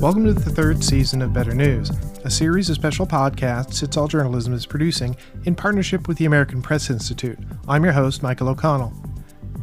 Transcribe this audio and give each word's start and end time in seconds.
Welcome 0.00 0.26
to 0.26 0.32
the 0.32 0.50
third 0.50 0.84
season 0.84 1.22
of 1.22 1.32
Better 1.32 1.52
News, 1.52 1.90
a 2.24 2.30
series 2.30 2.70
of 2.70 2.76
special 2.76 3.04
podcasts 3.04 3.82
It's 3.82 3.96
All 3.96 4.06
Journalism 4.06 4.52
is 4.52 4.64
producing 4.64 5.16
in 5.42 5.56
partnership 5.56 6.06
with 6.06 6.18
the 6.18 6.24
American 6.24 6.62
Press 6.62 6.88
Institute. 6.88 7.36
I'm 7.66 7.82
your 7.82 7.92
host, 7.92 8.22
Michael 8.22 8.48
O'Connell. 8.48 8.92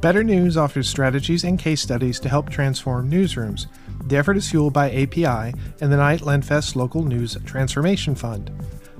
Better 0.01 0.25
News 0.25 0.57
offers 0.57 0.89
strategies 0.89 1.45
and 1.45 1.57
case 1.57 1.81
studies 1.81 2.19
to 2.19 2.27
help 2.27 2.49
transform 2.49 3.09
newsrooms. 3.09 3.67
The 4.07 4.17
effort 4.17 4.35
is 4.35 4.51
fueled 4.51 4.73
by 4.73 4.91
API 4.91 5.57
and 5.79 5.89
the 5.89 5.95
Knight 5.95 6.19
Lenfest 6.19 6.75
Local 6.75 7.05
News 7.05 7.37
Transformation 7.45 8.13
Fund. 8.13 8.51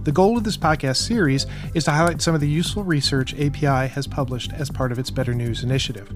The 0.05 0.13
goal 0.13 0.38
of 0.38 0.45
this 0.45 0.55
podcast 0.55 1.05
series 1.05 1.47
is 1.73 1.83
to 1.83 1.91
highlight 1.91 2.21
some 2.21 2.33
of 2.33 2.39
the 2.39 2.47
useful 2.47 2.86
research 2.86 3.33
API 3.33 3.89
has 3.89 4.07
published 4.07 4.54
as 4.54 4.70
part 4.70 4.93
of 4.93 4.99
its 4.99 5.11
Better 5.11 5.33
News 5.33 5.63
initiative. 5.63 6.09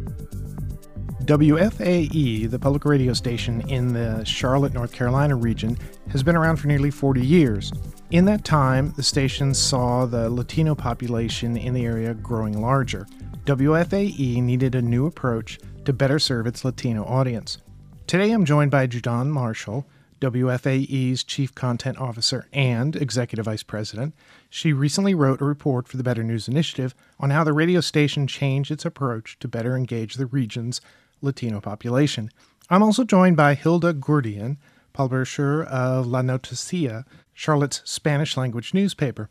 WFAE, 1.30 2.50
the 2.50 2.58
public 2.58 2.86
radio 2.86 3.14
station 3.14 3.62
in 3.70 3.94
the 3.94 4.24
Charlotte, 4.26 4.74
North 4.74 4.92
Carolina 4.92 5.36
region, 5.36 5.78
has 6.10 6.24
been 6.24 6.36
around 6.36 6.56
for 6.56 6.66
nearly 6.66 6.90
40 6.90 7.24
years. 7.24 7.72
In 8.10 8.26
that 8.26 8.44
time, 8.44 8.94
the 8.98 9.04
station 9.04 9.54
saw 9.54 10.08
the 10.08 10.28
Latino 10.28 10.74
population 10.74 11.56
in 11.56 11.76
the 11.76 11.86
area 11.86 12.16
growing 12.16 12.60
larger. 12.60 13.06
WFAE 13.46 14.42
needed 14.42 14.74
a 14.74 14.82
new 14.82 15.06
approach 15.06 15.60
to 15.86 15.94
better 15.94 16.18
serve 16.18 16.48
its 16.48 16.66
Latino 16.66 17.06
audience. 17.06 17.60
Today 18.08 18.32
I'm 18.32 18.44
joined 18.44 18.72
by 18.72 18.88
Judon 18.88 19.28
Marshall, 19.28 19.86
WFAE's 20.22 21.24
Chief 21.24 21.54
Content 21.54 22.00
Officer 22.00 22.48
and 22.52 22.96
Executive 22.96 23.46
Vice 23.46 23.62
President. 23.62 24.16
She 24.50 24.74
recently 24.74 25.14
wrote 25.14 25.42
a 25.42 25.46
report 25.46 25.88
for 25.88 25.98
the 25.98 26.04
Better 26.04 26.24
News 26.24 26.48
Initiative 26.48 26.96
on 27.20 27.30
how 27.30 27.44
the 27.44 27.54
radio 27.54 27.82
station 27.82 28.26
changed 28.26 28.72
its 28.72 28.84
approach 28.84 29.38
to 29.42 29.48
better 29.48 29.78
engage 29.78 30.16
the 30.16 30.26
region's 30.26 30.82
Latino 31.22 31.60
population. 31.60 32.30
I'm 32.70 32.84
also 32.84 33.04
joined 33.04 33.38
by 33.38 33.56
Hilda 33.56 33.94
Gurdian, 33.94 34.58
publisher 34.94 35.64
of 35.64 36.08
La 36.08 36.22
Noticia, 36.22 37.06
Charlotte's 37.34 37.82
Spanish 37.86 38.38
language 38.38 38.74
newspaper. 38.74 39.30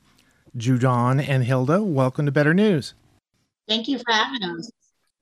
Judon 0.57 1.27
and 1.27 1.45
Hilda, 1.45 1.83
welcome 1.83 2.27
to 2.27 2.33
Better 2.33 2.55
News. 2.55 2.95
Thank 3.69 3.87
you 3.87 3.99
for 3.99 4.13
having 4.13 4.43
us. 4.43 4.71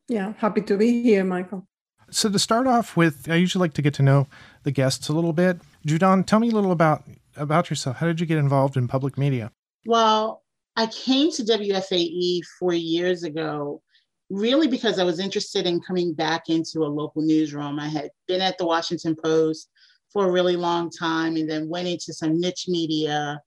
Yeah, 0.09 0.35
happy 0.39 0.61
to 0.63 0.77
be 0.77 1.03
here, 1.03 1.25
Michael. 1.25 1.67
So, 2.11 2.31
to 2.31 2.39
start 2.39 2.69
off 2.69 2.97
with, 2.97 3.29
I 3.29 3.35
usually 3.35 3.61
like 3.61 3.75
to 3.75 3.83
get 3.83 3.95
to 3.95 4.03
know 4.03 4.29
the 4.63 4.71
guests 4.71 5.09
a 5.09 5.13
little 5.13 5.33
bit. 5.33 5.61
Judon, 5.87 6.25
tell 6.25 6.39
me 6.39 6.51
a 6.51 6.53
little 6.53 6.71
about 6.71 7.03
about 7.37 7.69
yourself. 7.69 7.97
How 7.97 8.07
did 8.07 8.21
you 8.21 8.27
get 8.27 8.39
involved 8.39 8.77
in 8.77 8.89
public 8.89 9.19
media? 9.19 9.51
Well, 9.85 10.43
I 10.77 10.87
came 10.87 11.33
to 11.33 11.43
WFAE 11.43 12.43
four 12.59 12.75
years 12.75 13.25
ago 13.25 13.83
really 14.31 14.69
because 14.69 14.99
I 14.99 15.05
was 15.05 15.21
interested 15.21 15.67
in 15.67 15.81
coming 15.81 16.13
back 16.13 16.49
into 16.49 16.81
a 16.81 16.89
local 16.89 17.23
newsroom. 17.23 17.79
I 17.79 17.89
had 17.89 18.11
been 18.27 18.41
at 18.41 18.59
the 18.59 18.67
Washington 18.67 19.15
Post 19.23 19.71
for 20.13 20.27
a 20.27 20.31
really 20.31 20.57
long 20.57 20.91
time 20.91 21.37
and 21.37 21.49
then 21.49 21.69
went 21.69 21.89
into 21.89 22.13
some 22.13 22.41
niche 22.41 22.67
media, 22.69 23.41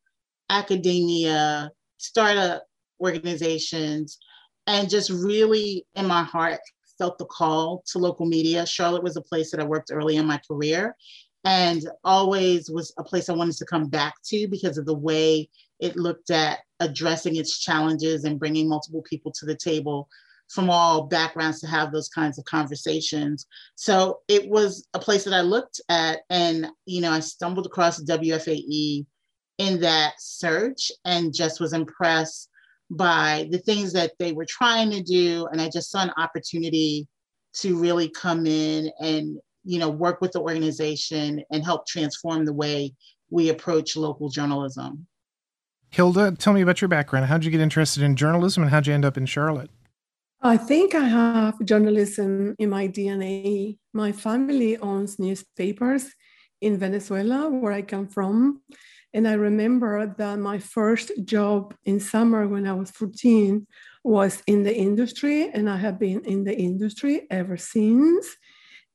academia, 0.49 1.71
startup 1.97 2.63
organizations, 3.01 4.19
and 4.67 4.89
just 4.89 5.09
really 5.09 5.85
in 5.95 6.05
my 6.05 6.23
heart 6.23 6.59
felt 6.97 7.17
the 7.17 7.25
call 7.25 7.83
to 7.87 7.97
local 7.97 8.25
media. 8.25 8.65
Charlotte 8.65 9.03
was 9.03 9.17
a 9.17 9.21
place 9.21 9.51
that 9.51 9.59
I 9.59 9.63
worked 9.63 9.89
early 9.91 10.17
in 10.17 10.25
my 10.25 10.39
career 10.47 10.95
and 11.45 11.89
always 12.03 12.69
was 12.69 12.93
a 12.97 13.03
place 13.03 13.29
I 13.29 13.33
wanted 13.33 13.55
to 13.57 13.65
come 13.65 13.87
back 13.87 14.15
to 14.25 14.47
because 14.47 14.77
of 14.77 14.85
the 14.85 14.97
way 14.97 15.49
it 15.79 15.95
looked 15.95 16.29
at 16.29 16.59
addressing 16.81 17.37
its 17.37 17.59
challenges 17.59 18.25
and 18.25 18.39
bringing 18.39 18.67
multiple 18.67 19.01
people 19.09 19.31
to 19.39 19.45
the 19.45 19.55
table 19.55 20.09
from 20.49 20.69
all 20.69 21.03
backgrounds 21.03 21.59
to 21.61 21.67
have 21.67 21.91
those 21.91 22.09
kinds 22.09 22.37
of 22.39 22.45
conversations. 22.45 23.45
So 23.75 24.19
it 24.27 24.49
was 24.49 24.87
a 24.93 24.99
place 24.99 25.23
that 25.23 25.33
I 25.33 25.41
looked 25.41 25.79
at, 25.89 26.21
and 26.29 26.67
you 26.85 27.01
know, 27.01 27.11
I 27.11 27.19
stumbled 27.19 27.65
across 27.65 28.03
WFAE 28.03 29.05
in 29.59 29.79
that 29.81 30.13
search 30.17 30.91
and 31.05 31.33
just 31.33 31.59
was 31.59 31.73
impressed 31.73 32.49
by 32.89 33.47
the 33.51 33.59
things 33.59 33.93
that 33.93 34.13
they 34.17 34.31
were 34.31 34.47
trying 34.47 34.89
to 34.91 35.03
do, 35.03 35.47
and 35.51 35.61
I 35.61 35.69
just 35.69 35.91
saw 35.91 36.01
an 36.01 36.13
opportunity 36.17 37.07
to 37.53 37.79
really 37.79 38.09
come 38.09 38.45
in 38.45 38.91
and 38.99 39.37
you 39.63 39.79
know 39.79 39.89
work 39.89 40.21
with 40.21 40.31
the 40.31 40.41
organization 40.41 41.43
and 41.51 41.63
help 41.63 41.85
transform 41.87 42.45
the 42.45 42.53
way 42.53 42.93
we 43.29 43.49
approach 43.49 43.95
local 43.95 44.29
journalism. 44.29 45.05
Hilda, 45.91 46.31
tell 46.37 46.53
me 46.53 46.61
about 46.61 46.81
your 46.81 46.87
background. 46.87 47.27
How'd 47.27 47.43
you 47.43 47.51
get 47.51 47.61
interested 47.61 48.03
in 48.03 48.15
journalism 48.15 48.63
and 48.63 48.71
how'd 48.71 48.87
you 48.87 48.93
end 48.93 49.05
up 49.05 49.17
in 49.17 49.25
Charlotte? 49.25 49.69
I 50.41 50.55
think 50.55 50.95
I 50.95 51.03
have 51.03 51.65
journalism 51.65 52.55
in 52.59 52.69
my 52.69 52.87
DNA. 52.87 53.77
My 53.93 54.13
family 54.13 54.77
owns 54.77 55.19
newspapers 55.19 56.05
in 56.61 56.77
Venezuela, 56.77 57.49
where 57.49 57.73
I 57.73 57.81
come 57.81 58.07
from. 58.07 58.61
And 59.13 59.27
I 59.27 59.33
remember 59.33 60.15
that 60.17 60.39
my 60.39 60.59
first 60.59 61.11
job 61.25 61.75
in 61.83 61.99
summer 61.99 62.47
when 62.47 62.65
I 62.65 62.73
was 62.73 62.89
14 62.91 63.67
was 64.05 64.41
in 64.47 64.63
the 64.63 64.73
industry, 64.73 65.49
and 65.53 65.69
I 65.69 65.75
have 65.75 65.99
been 65.99 66.21
in 66.23 66.45
the 66.45 66.55
industry 66.55 67.27
ever 67.29 67.57
since. 67.57 68.37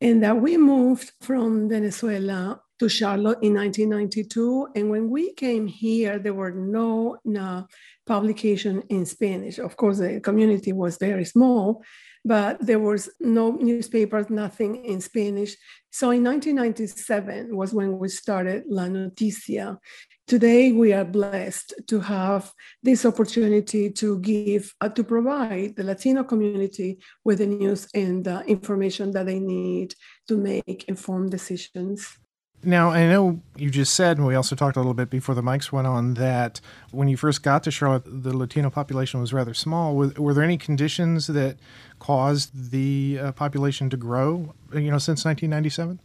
And 0.00 0.22
that 0.22 0.40
we 0.40 0.56
moved 0.56 1.12
from 1.20 1.68
Venezuela 1.68 2.58
to 2.84 2.88
Charlotte 2.90 3.38
in 3.40 3.54
1992. 3.54 4.68
And 4.76 4.90
when 4.90 5.08
we 5.08 5.32
came 5.32 5.66
here, 5.66 6.18
there 6.18 6.34
were 6.34 6.50
no, 6.50 7.16
no 7.24 7.66
publication 8.06 8.82
in 8.90 9.06
Spanish. 9.06 9.58
Of 9.58 9.76
course, 9.76 9.98
the 9.98 10.20
community 10.20 10.72
was 10.72 10.98
very 10.98 11.24
small, 11.24 11.82
but 12.26 12.58
there 12.60 12.78
was 12.78 13.08
no 13.20 13.52
newspapers, 13.52 14.28
nothing 14.28 14.84
in 14.84 15.00
Spanish. 15.00 15.56
So 15.90 16.10
in 16.10 16.24
1997 16.24 17.56
was 17.56 17.72
when 17.72 17.98
we 17.98 18.08
started 18.08 18.64
La 18.68 18.86
Noticia. 18.86 19.78
Today, 20.26 20.72
we 20.72 20.92
are 20.92 21.04
blessed 21.04 21.74
to 21.86 22.00
have 22.00 22.52
this 22.82 23.06
opportunity 23.06 23.90
to 23.92 24.18
give, 24.20 24.74
uh, 24.80 24.90
to 24.90 25.04
provide 25.04 25.76
the 25.76 25.84
Latino 25.84 26.24
community 26.24 26.98
with 27.24 27.38
the 27.38 27.46
news 27.46 27.88
and 27.94 28.24
the 28.24 28.40
information 28.44 29.10
that 29.12 29.26
they 29.26 29.38
need 29.38 29.94
to 30.28 30.36
make 30.36 30.84
informed 30.88 31.30
decisions. 31.30 32.18
Now, 32.64 32.90
I 32.90 33.06
know 33.06 33.40
you 33.56 33.70
just 33.70 33.94
said, 33.94 34.16
and 34.16 34.26
we 34.26 34.34
also 34.34 34.56
talked 34.56 34.76
a 34.76 34.80
little 34.80 34.94
bit 34.94 35.10
before 35.10 35.34
the 35.34 35.42
mics 35.42 35.70
went 35.70 35.86
on, 35.86 36.14
that 36.14 36.60
when 36.90 37.08
you 37.08 37.16
first 37.16 37.42
got 37.42 37.62
to 37.64 37.70
Charlotte, 37.70 38.04
the 38.06 38.36
Latino 38.36 38.70
population 38.70 39.20
was 39.20 39.32
rather 39.32 39.54
small. 39.54 39.94
Were, 39.94 40.12
were 40.16 40.34
there 40.34 40.44
any 40.44 40.56
conditions 40.56 41.26
that 41.26 41.56
caused 41.98 42.70
the 42.70 43.18
uh, 43.20 43.32
population 43.32 43.90
to 43.90 43.96
grow, 43.96 44.54
you 44.72 44.90
know, 44.90 44.98
since 44.98 45.24
1997? 45.24 46.00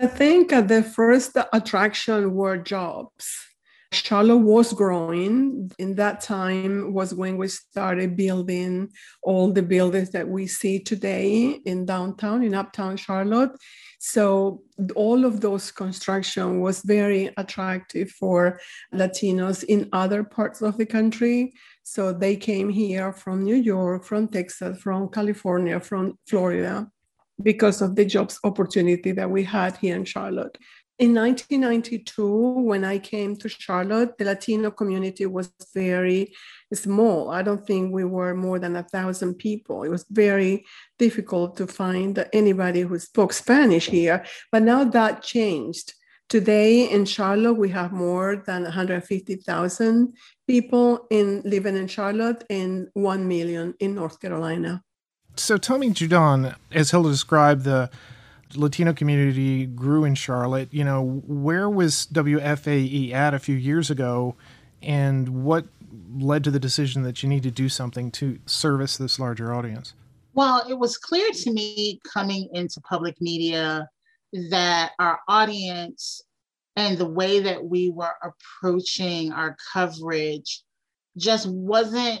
I 0.00 0.06
think 0.06 0.52
uh, 0.52 0.60
the 0.60 0.82
first 0.82 1.36
attraction 1.52 2.34
were 2.34 2.58
jobs. 2.58 3.46
Charlotte 3.92 4.38
was 4.38 4.72
growing. 4.72 5.70
In 5.78 5.94
that 5.94 6.20
time 6.20 6.92
was 6.92 7.14
when 7.14 7.36
we 7.36 7.48
started 7.48 8.16
building 8.16 8.90
all 9.22 9.52
the 9.52 9.62
buildings 9.62 10.10
that 10.10 10.28
we 10.28 10.46
see 10.46 10.78
today 10.78 11.60
in 11.64 11.86
downtown, 11.86 12.42
in 12.42 12.54
uptown 12.54 12.96
Charlotte. 12.96 13.52
So 13.98 14.62
all 14.94 15.24
of 15.24 15.40
those 15.40 15.70
construction 15.70 16.60
was 16.60 16.82
very 16.82 17.32
attractive 17.36 18.10
for 18.10 18.60
Latinos 18.92 19.64
in 19.64 19.88
other 19.92 20.22
parts 20.24 20.62
of 20.62 20.76
the 20.76 20.86
country. 20.86 21.52
So 21.82 22.12
they 22.12 22.36
came 22.36 22.68
here 22.68 23.12
from 23.12 23.44
New 23.44 23.56
York, 23.56 24.04
from 24.04 24.28
Texas, 24.28 24.80
from 24.82 25.08
California, 25.08 25.80
from 25.80 26.18
Florida 26.26 26.90
because 27.42 27.82
of 27.82 27.94
the 27.96 28.04
jobs 28.04 28.38
opportunity 28.44 29.12
that 29.12 29.30
we 29.30 29.42
had 29.42 29.76
here 29.76 29.94
in 29.96 30.04
Charlotte. 30.04 30.56
In 30.98 31.12
1992, 31.14 32.62
when 32.62 32.82
I 32.82 32.98
came 32.98 33.36
to 33.36 33.50
Charlotte, 33.50 34.16
the 34.16 34.24
Latino 34.24 34.70
community 34.70 35.26
was 35.26 35.52
very 35.74 36.32
small. 36.72 37.30
I 37.30 37.42
don't 37.42 37.66
think 37.66 37.92
we 37.92 38.04
were 38.04 38.32
more 38.34 38.58
than 38.58 38.76
a 38.76 38.82
thousand 38.82 39.34
people. 39.34 39.82
It 39.82 39.90
was 39.90 40.06
very 40.08 40.64
difficult 40.98 41.54
to 41.58 41.66
find 41.66 42.26
anybody 42.32 42.80
who 42.80 42.98
spoke 42.98 43.34
Spanish 43.34 43.88
here. 43.88 44.24
But 44.50 44.62
now 44.62 44.84
that 44.84 45.22
changed. 45.22 45.92
Today 46.30 46.90
in 46.90 47.04
Charlotte, 47.04 47.58
we 47.58 47.68
have 47.68 47.92
more 47.92 48.42
than 48.46 48.62
150,000 48.62 50.14
people 50.46 51.06
in 51.10 51.42
living 51.44 51.76
in 51.76 51.88
Charlotte 51.88 52.42
and 52.48 52.88
1 52.94 53.28
million 53.28 53.74
in 53.80 53.94
North 53.94 54.18
Carolina. 54.18 54.82
So 55.36 55.58
tell 55.58 55.76
me, 55.76 55.90
Judon, 55.90 56.56
as 56.72 56.90
Hilda 56.90 57.10
described, 57.10 57.64
the 57.64 57.90
Latino 58.54 58.92
community 58.92 59.66
grew 59.66 60.04
in 60.04 60.14
Charlotte. 60.14 60.68
You 60.72 60.84
know, 60.84 61.22
where 61.26 61.68
was 61.68 62.06
WFAE 62.12 63.12
at 63.12 63.34
a 63.34 63.38
few 63.38 63.56
years 63.56 63.90
ago, 63.90 64.36
and 64.82 65.44
what 65.44 65.66
led 66.18 66.44
to 66.44 66.50
the 66.50 66.60
decision 66.60 67.02
that 67.02 67.22
you 67.22 67.28
need 67.28 67.42
to 67.42 67.50
do 67.50 67.68
something 67.68 68.10
to 68.12 68.38
service 68.46 68.96
this 68.96 69.18
larger 69.18 69.52
audience? 69.54 69.94
Well, 70.34 70.64
it 70.68 70.78
was 70.78 70.98
clear 70.98 71.30
to 71.30 71.52
me 71.52 72.00
coming 72.12 72.48
into 72.52 72.80
public 72.82 73.16
media 73.20 73.88
that 74.50 74.92
our 74.98 75.20
audience 75.28 76.20
and 76.76 76.98
the 76.98 77.08
way 77.08 77.40
that 77.40 77.64
we 77.64 77.90
were 77.90 78.14
approaching 78.22 79.32
our 79.32 79.56
coverage 79.72 80.62
just 81.16 81.48
wasn't 81.48 82.20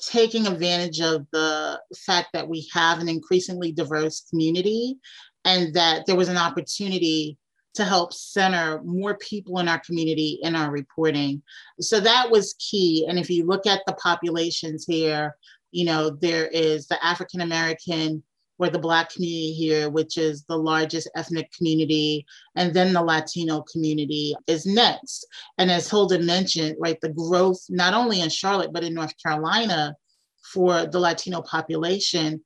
taking 0.00 0.46
advantage 0.46 1.00
of 1.00 1.26
the 1.32 1.80
fact 2.06 2.28
that 2.32 2.48
we 2.48 2.68
have 2.72 2.98
an 2.98 3.08
increasingly 3.08 3.72
diverse 3.72 4.24
community 4.30 4.96
and 5.44 5.74
that 5.74 6.06
there 6.06 6.16
was 6.16 6.28
an 6.28 6.36
opportunity 6.36 7.38
to 7.74 7.84
help 7.84 8.12
center 8.12 8.80
more 8.84 9.16
people 9.18 9.58
in 9.58 9.68
our 9.68 9.80
community 9.80 10.38
in 10.42 10.54
our 10.54 10.70
reporting. 10.70 11.42
So 11.80 12.00
that 12.00 12.30
was 12.30 12.54
key. 12.58 13.06
And 13.08 13.18
if 13.18 13.28
you 13.28 13.44
look 13.44 13.66
at 13.66 13.82
the 13.86 13.94
populations 13.94 14.84
here, 14.86 15.36
you 15.72 15.84
know, 15.84 16.10
there 16.10 16.46
is 16.46 16.86
the 16.86 17.04
African 17.04 17.40
American 17.40 18.22
or 18.58 18.70
the 18.70 18.78
Black 18.78 19.12
community 19.12 19.52
here, 19.52 19.90
which 19.90 20.16
is 20.16 20.44
the 20.44 20.56
largest 20.56 21.10
ethnic 21.16 21.50
community, 21.52 22.24
and 22.54 22.72
then 22.72 22.92
the 22.92 23.02
Latino 23.02 23.62
community 23.62 24.36
is 24.46 24.64
next. 24.64 25.26
And 25.58 25.70
as 25.70 25.90
Hilda 25.90 26.20
mentioned, 26.20 26.76
right, 26.78 27.00
the 27.00 27.08
growth 27.08 27.58
not 27.68 27.94
only 27.94 28.20
in 28.20 28.28
Charlotte, 28.28 28.72
but 28.72 28.84
in 28.84 28.94
North 28.94 29.14
Carolina 29.20 29.96
for 30.52 30.86
the 30.86 31.00
Latino 31.00 31.42
population 31.42 32.44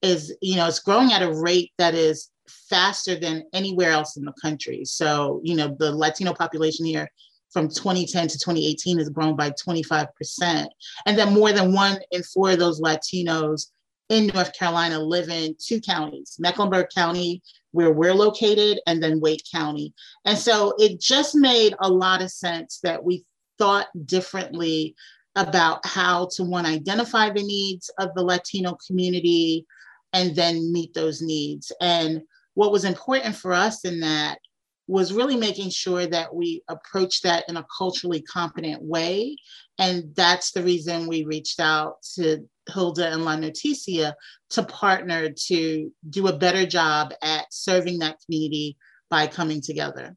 is, 0.00 0.32
you 0.40 0.54
know, 0.54 0.68
it's 0.68 0.78
growing 0.78 1.12
at 1.12 1.22
a 1.22 1.32
rate 1.32 1.72
that 1.78 1.94
is 1.94 2.30
faster 2.48 3.18
than 3.18 3.44
anywhere 3.52 3.90
else 3.90 4.16
in 4.16 4.24
the 4.24 4.32
country. 4.40 4.84
So, 4.84 5.40
you 5.44 5.56
know, 5.56 5.76
the 5.78 5.92
Latino 5.92 6.32
population 6.32 6.84
here 6.86 7.08
from 7.50 7.68
2010 7.68 8.28
to 8.28 8.38
2018 8.38 8.98
has 8.98 9.08
grown 9.08 9.36
by 9.36 9.50
25%. 9.50 10.68
And 11.06 11.18
then 11.18 11.32
more 11.32 11.52
than 11.52 11.72
one 11.72 11.98
in 12.10 12.22
four 12.22 12.50
of 12.50 12.58
those 12.58 12.80
Latinos 12.80 13.68
in 14.08 14.28
North 14.28 14.52
Carolina 14.54 14.98
live 14.98 15.28
in 15.28 15.54
two 15.58 15.80
counties, 15.80 16.36
Mecklenburg 16.38 16.88
County, 16.94 17.42
where 17.72 17.92
we're 17.92 18.14
located, 18.14 18.80
and 18.86 19.02
then 19.02 19.20
Wake 19.20 19.42
County. 19.52 19.92
And 20.24 20.38
so 20.38 20.74
it 20.78 21.00
just 21.00 21.34
made 21.34 21.74
a 21.80 21.90
lot 21.90 22.22
of 22.22 22.30
sense 22.30 22.80
that 22.82 23.04
we 23.04 23.24
thought 23.58 23.88
differently 24.06 24.94
about 25.36 25.84
how 25.86 26.28
to 26.32 26.44
one 26.44 26.66
identify 26.66 27.30
the 27.30 27.42
needs 27.42 27.90
of 27.98 28.14
the 28.14 28.22
Latino 28.22 28.76
community 28.86 29.66
and 30.12 30.34
then 30.34 30.72
meet 30.72 30.94
those 30.94 31.20
needs. 31.20 31.70
And 31.80 32.22
what 32.58 32.72
was 32.72 32.84
important 32.84 33.36
for 33.36 33.52
us 33.52 33.84
in 33.84 34.00
that 34.00 34.40
was 34.88 35.12
really 35.12 35.36
making 35.36 35.70
sure 35.70 36.08
that 36.08 36.34
we 36.34 36.60
approach 36.68 37.22
that 37.22 37.44
in 37.48 37.56
a 37.56 37.64
culturally 37.78 38.20
competent 38.20 38.82
way. 38.82 39.36
And 39.78 40.12
that's 40.16 40.50
the 40.50 40.64
reason 40.64 41.06
we 41.06 41.24
reached 41.24 41.60
out 41.60 42.02
to 42.16 42.48
Hilda 42.74 43.12
and 43.12 43.24
La 43.24 43.36
Noticia 43.36 44.12
to 44.50 44.62
partner 44.64 45.28
to 45.46 45.92
do 46.10 46.26
a 46.26 46.36
better 46.36 46.66
job 46.66 47.14
at 47.22 47.44
serving 47.52 48.00
that 48.00 48.16
community 48.26 48.76
by 49.08 49.28
coming 49.28 49.60
together. 49.60 50.16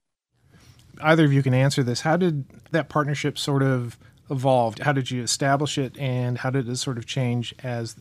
Either 0.99 1.25
of 1.25 1.33
you 1.33 1.43
can 1.43 1.53
answer 1.53 1.83
this. 1.83 2.01
How 2.01 2.17
did 2.17 2.45
that 2.71 2.89
partnership 2.89 3.37
sort 3.37 3.61
of 3.61 3.99
evolve? 4.31 4.79
How 4.79 4.93
did 4.93 5.11
you 5.11 5.21
establish 5.21 5.77
it 5.77 5.95
and 5.99 6.39
how 6.39 6.49
did 6.49 6.67
it 6.67 6.77
sort 6.77 6.97
of 6.97 7.05
change 7.05 7.53
as 7.61 7.97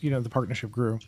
you 0.00 0.10
know 0.10 0.18
the 0.18 0.28
partnership 0.28 0.72
grew? 0.72 0.98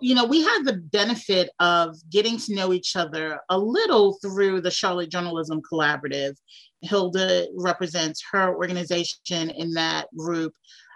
You 0.00 0.14
know, 0.14 0.24
we 0.24 0.42
had 0.42 0.64
the 0.64 0.76
benefit 0.92 1.50
of 1.60 1.96
getting 2.10 2.38
to 2.38 2.54
know 2.54 2.72
each 2.72 2.96
other 2.96 3.40
a 3.48 3.58
little 3.58 4.18
through 4.22 4.60
the 4.60 4.70
Charlotte 4.70 5.10
Journalism 5.10 5.60
Collaborative. 5.70 6.34
Hilda 6.82 7.48
represents 7.56 8.22
her 8.32 8.54
organization 8.54 9.50
in 9.50 9.72
that 9.72 10.06
group. 10.16 10.52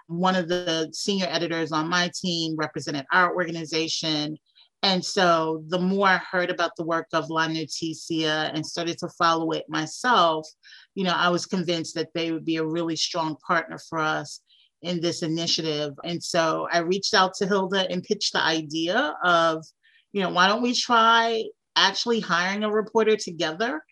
One 0.07 0.35
of 0.35 0.47
the 0.47 0.89
senior 0.93 1.27
editors 1.29 1.71
on 1.71 1.89
my 1.89 2.11
team 2.21 2.55
represented 2.55 3.05
our 3.11 3.35
organization. 3.35 4.37
And 4.83 5.03
so 5.03 5.63
the 5.67 5.79
more 5.79 6.07
I 6.07 6.21
heard 6.29 6.49
about 6.49 6.71
the 6.77 6.85
work 6.85 7.07
of 7.13 7.29
La 7.29 7.47
Noticia 7.47 8.51
and 8.53 8.65
started 8.65 8.97
to 8.99 9.09
follow 9.17 9.51
it 9.51 9.65
myself, 9.69 10.47
you 10.95 11.03
know, 11.03 11.13
I 11.15 11.29
was 11.29 11.45
convinced 11.45 11.95
that 11.95 12.09
they 12.13 12.31
would 12.31 12.45
be 12.45 12.57
a 12.57 12.65
really 12.65 12.95
strong 12.95 13.37
partner 13.45 13.77
for 13.89 13.99
us 13.99 14.41
in 14.83 14.99
this 14.99 15.23
initiative. 15.23 15.93
And 16.03 16.23
so 16.23 16.67
I 16.71 16.79
reached 16.79 17.13
out 17.13 17.33
to 17.35 17.47
Hilda 17.47 17.89
and 17.89 18.03
pitched 18.03 18.33
the 18.33 18.43
idea 18.43 19.15
of, 19.23 19.65
you 20.11 20.21
know, 20.21 20.29
why 20.29 20.47
don't 20.47 20.61
we 20.61 20.73
try 20.73 21.43
actually 21.75 22.19
hiring 22.19 22.63
a 22.63 22.71
reporter 22.71 23.15
together, 23.15 23.83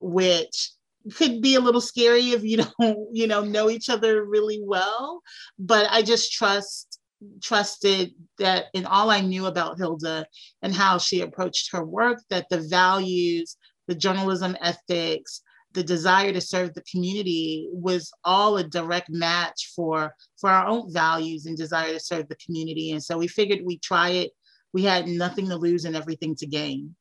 which 0.00 0.70
could 1.14 1.40
be 1.40 1.54
a 1.54 1.60
little 1.60 1.80
scary 1.80 2.30
if 2.30 2.42
you 2.42 2.56
don't, 2.80 3.08
you 3.12 3.26
know, 3.26 3.44
know 3.44 3.70
each 3.70 3.88
other 3.88 4.24
really 4.24 4.60
well. 4.64 5.22
But 5.58 5.86
I 5.90 6.02
just 6.02 6.32
trust 6.32 6.98
trusted 7.42 8.14
that 8.38 8.66
in 8.74 8.86
all 8.86 9.10
I 9.10 9.20
knew 9.20 9.46
about 9.46 9.76
Hilda 9.76 10.24
and 10.62 10.72
how 10.72 10.98
she 10.98 11.20
approached 11.20 11.72
her 11.72 11.84
work, 11.84 12.20
that 12.30 12.46
the 12.48 12.60
values, 12.60 13.56
the 13.88 13.94
journalism 13.96 14.56
ethics, 14.60 15.42
the 15.72 15.82
desire 15.82 16.32
to 16.32 16.40
serve 16.40 16.74
the 16.74 16.82
community 16.82 17.68
was 17.70 18.10
all 18.24 18.56
a 18.56 18.64
direct 18.64 19.10
match 19.10 19.72
for 19.74 20.14
for 20.40 20.50
our 20.50 20.66
own 20.66 20.92
values 20.92 21.46
and 21.46 21.56
desire 21.56 21.92
to 21.92 22.00
serve 22.00 22.28
the 22.28 22.36
community. 22.36 22.92
And 22.92 23.02
so 23.02 23.18
we 23.18 23.28
figured 23.28 23.60
we'd 23.64 23.82
try 23.82 24.10
it. 24.10 24.30
We 24.72 24.84
had 24.84 25.06
nothing 25.06 25.48
to 25.48 25.56
lose 25.56 25.84
and 25.84 25.96
everything 25.96 26.34
to 26.36 26.46
gain. 26.46 26.94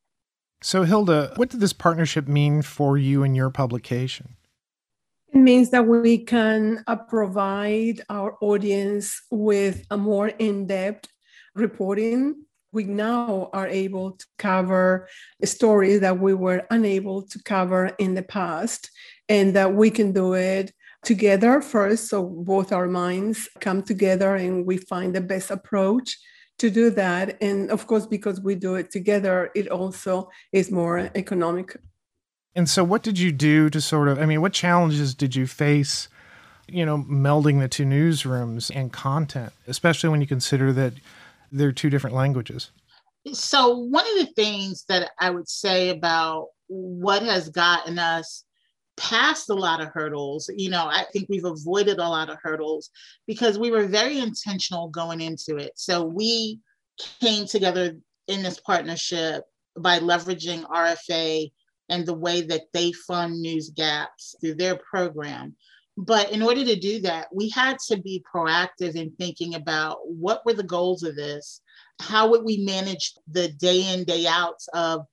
So 0.61 0.83
hilda 0.83 1.33
what 1.35 1.49
did 1.49 1.59
this 1.59 1.73
partnership 1.73 2.27
mean 2.27 2.61
for 2.61 2.97
you 2.97 3.23
and 3.23 3.35
your 3.35 3.49
publication? 3.49 4.35
It 5.33 5.39
means 5.39 5.69
that 5.71 5.85
we 5.85 6.19
can 6.19 6.83
uh, 6.87 6.95
provide 6.95 8.01
our 8.09 8.37
audience 8.41 9.21
with 9.29 9.85
a 9.91 9.97
more 9.97 10.29
in-depth 10.29 11.09
reporting 11.53 12.46
we 12.71 12.83
now 12.83 13.49
are 13.53 13.67
able 13.67 14.11
to 14.11 14.25
cover 14.37 15.07
stories 15.43 16.01
that 16.01 16.19
we 16.19 16.33
were 16.33 16.65
unable 16.69 17.21
to 17.23 17.39
cover 17.43 17.87
in 17.97 18.13
the 18.13 18.23
past, 18.23 18.89
and 19.29 19.55
that 19.55 19.73
we 19.73 19.89
can 19.89 20.11
do 20.11 20.33
it 20.33 20.73
together 21.03 21.61
first. 21.61 22.09
So 22.09 22.23
both 22.23 22.71
our 22.71 22.87
minds 22.87 23.47
come 23.61 23.81
together 23.81 24.35
and 24.35 24.65
we 24.65 24.77
find 24.77 25.15
the 25.15 25.21
best 25.21 25.51
approach 25.51 26.17
to 26.59 26.69
do 26.69 26.89
that. 26.91 27.37
And 27.41 27.69
of 27.71 27.87
course, 27.87 28.05
because 28.05 28.41
we 28.41 28.55
do 28.55 28.75
it 28.75 28.91
together, 28.91 29.51
it 29.55 29.69
also 29.69 30.29
is 30.51 30.71
more 30.71 31.09
economic. 31.15 31.77
And 32.55 32.67
so, 32.67 32.83
what 32.83 33.03
did 33.03 33.19
you 33.19 33.31
do 33.31 33.69
to 33.69 33.79
sort 33.79 34.07
of, 34.07 34.19
I 34.19 34.25
mean, 34.25 34.41
what 34.41 34.53
challenges 34.53 35.13
did 35.13 35.35
you 35.35 35.45
face? 35.45 36.09
You 36.67 36.85
know, 36.85 36.97
melding 36.97 37.59
the 37.59 37.67
two 37.69 37.85
newsrooms 37.85 38.71
and 38.75 38.91
content, 38.91 39.53
especially 39.67 40.09
when 40.09 40.19
you 40.19 40.27
consider 40.27 40.73
that 40.73 40.93
they're 41.51 41.71
two 41.71 41.89
different 41.89 42.15
languages. 42.15 42.71
So, 43.33 43.75
one 43.75 44.05
of 44.05 44.25
the 44.25 44.33
things 44.33 44.85
that 44.87 45.11
I 45.19 45.29
would 45.29 45.49
say 45.49 45.89
about 45.89 46.47
what 46.67 47.23
has 47.23 47.49
gotten 47.49 47.99
us 47.99 48.43
past 48.95 49.49
a 49.49 49.53
lot 49.53 49.81
of 49.81 49.89
hurdles, 49.93 50.49
you 50.55 50.69
know, 50.69 50.87
I 50.87 51.05
think 51.11 51.27
we've 51.29 51.45
avoided 51.45 51.99
a 51.99 52.09
lot 52.09 52.29
of 52.29 52.37
hurdles 52.41 52.89
because 53.27 53.59
we 53.59 53.69
were 53.69 53.85
very 53.85 54.19
intentional 54.19 54.89
going 54.89 55.21
into 55.21 55.57
it. 55.57 55.73
So, 55.75 56.03
we 56.03 56.59
came 57.21 57.45
together 57.45 57.97
in 58.27 58.43
this 58.43 58.59
partnership 58.59 59.43
by 59.77 59.99
leveraging 59.99 60.63
RFA 60.63 61.51
and 61.89 62.05
the 62.05 62.13
way 62.13 62.41
that 62.41 62.63
they 62.73 62.91
fund 62.91 63.41
news 63.41 63.69
gaps 63.69 64.35
through 64.41 64.55
their 64.55 64.77
program. 64.77 65.55
But 65.97 66.31
in 66.31 66.43
order 66.43 66.63
to 66.63 66.75
do 66.75 67.01
that, 67.01 67.27
we 67.33 67.49
had 67.49 67.79
to 67.87 67.97
be 67.97 68.23
proactive 68.31 68.95
in 68.95 69.11
thinking 69.17 69.55
about 69.55 69.97
what 70.03 70.45
were 70.45 70.53
the 70.53 70.61
goals 70.63 71.01
of 71.01 71.15
this? 71.15 71.61
How 71.99 72.29
would 72.29 72.43
we 72.43 72.57
manage 72.57 73.13
the 73.27 73.49
day 73.49 73.93
in, 73.93 74.03
day 74.03 74.27
outs 74.27 74.69
of 74.75 75.07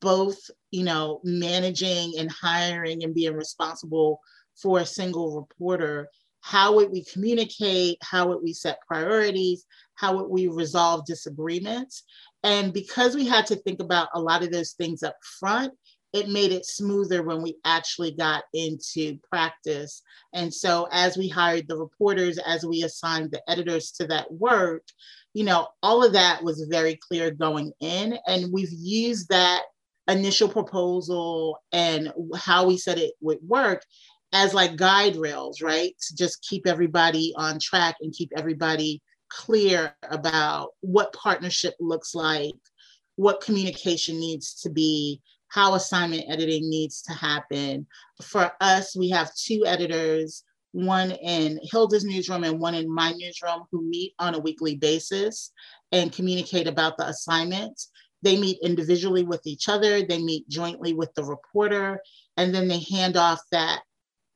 both, 0.00 0.38
you 0.70 0.82
know, 0.82 1.20
managing 1.24 2.14
and 2.18 2.30
hiring 2.30 3.04
and 3.04 3.14
being 3.14 3.34
responsible 3.34 4.18
for 4.56 4.78
a 4.78 4.86
single 4.86 5.36
reporter? 5.36 6.08
How 6.40 6.74
would 6.74 6.90
we 6.90 7.04
communicate? 7.04 7.98
How 8.02 8.28
would 8.28 8.42
we 8.42 8.54
set 8.54 8.78
priorities? 8.86 9.66
How 9.94 10.16
would 10.16 10.28
we 10.28 10.48
resolve 10.48 11.04
disagreements? 11.04 12.02
And 12.42 12.72
because 12.72 13.14
we 13.14 13.26
had 13.26 13.46
to 13.46 13.56
think 13.56 13.80
about 13.80 14.08
a 14.14 14.20
lot 14.20 14.42
of 14.42 14.50
those 14.50 14.72
things 14.72 15.02
up 15.02 15.16
front, 15.38 15.74
it 16.14 16.28
made 16.28 16.52
it 16.52 16.64
smoother 16.64 17.24
when 17.24 17.42
we 17.42 17.56
actually 17.64 18.12
got 18.12 18.44
into 18.54 19.18
practice. 19.28 20.00
And 20.32 20.54
so, 20.54 20.88
as 20.92 21.18
we 21.18 21.28
hired 21.28 21.66
the 21.66 21.76
reporters, 21.76 22.38
as 22.38 22.64
we 22.64 22.84
assigned 22.84 23.32
the 23.32 23.42
editors 23.50 23.90
to 23.92 24.06
that 24.06 24.32
work, 24.32 24.84
you 25.34 25.42
know, 25.42 25.68
all 25.82 26.04
of 26.04 26.12
that 26.12 26.42
was 26.44 26.68
very 26.70 26.96
clear 27.08 27.32
going 27.32 27.72
in. 27.80 28.16
And 28.28 28.52
we've 28.52 28.72
used 28.72 29.28
that 29.30 29.62
initial 30.06 30.48
proposal 30.48 31.58
and 31.72 32.12
how 32.36 32.66
we 32.66 32.78
said 32.78 32.98
it 32.98 33.14
would 33.20 33.38
work 33.44 33.82
as 34.32 34.54
like 34.54 34.76
guide 34.76 35.16
rails, 35.16 35.62
right? 35.62 35.94
To 36.08 36.14
just 36.14 36.46
keep 36.48 36.66
everybody 36.66 37.34
on 37.36 37.58
track 37.58 37.96
and 38.00 38.12
keep 38.12 38.30
everybody 38.36 39.02
clear 39.30 39.96
about 40.10 40.70
what 40.80 41.12
partnership 41.12 41.74
looks 41.80 42.14
like, 42.14 42.54
what 43.16 43.40
communication 43.40 44.20
needs 44.20 44.60
to 44.62 44.70
be, 44.70 45.20
how 45.54 45.74
assignment 45.74 46.24
editing 46.28 46.68
needs 46.68 47.00
to 47.00 47.12
happen. 47.12 47.86
For 48.20 48.50
us, 48.60 48.96
we 48.96 49.08
have 49.10 49.34
two 49.36 49.62
editors, 49.64 50.42
one 50.72 51.12
in 51.12 51.60
Hilda's 51.62 52.04
newsroom 52.04 52.42
and 52.42 52.58
one 52.58 52.74
in 52.74 52.92
my 52.92 53.12
newsroom, 53.12 53.62
who 53.70 53.88
meet 53.88 54.14
on 54.18 54.34
a 54.34 54.40
weekly 54.40 54.74
basis 54.74 55.52
and 55.92 56.10
communicate 56.10 56.66
about 56.66 56.96
the 56.98 57.06
assignment. 57.06 57.80
They 58.22 58.36
meet 58.36 58.58
individually 58.64 59.22
with 59.22 59.42
each 59.46 59.68
other, 59.68 60.02
they 60.02 60.20
meet 60.20 60.48
jointly 60.48 60.92
with 60.92 61.14
the 61.14 61.22
reporter, 61.22 62.00
and 62.36 62.52
then 62.52 62.66
they 62.66 62.80
hand 62.80 63.16
off 63.16 63.40
that 63.52 63.82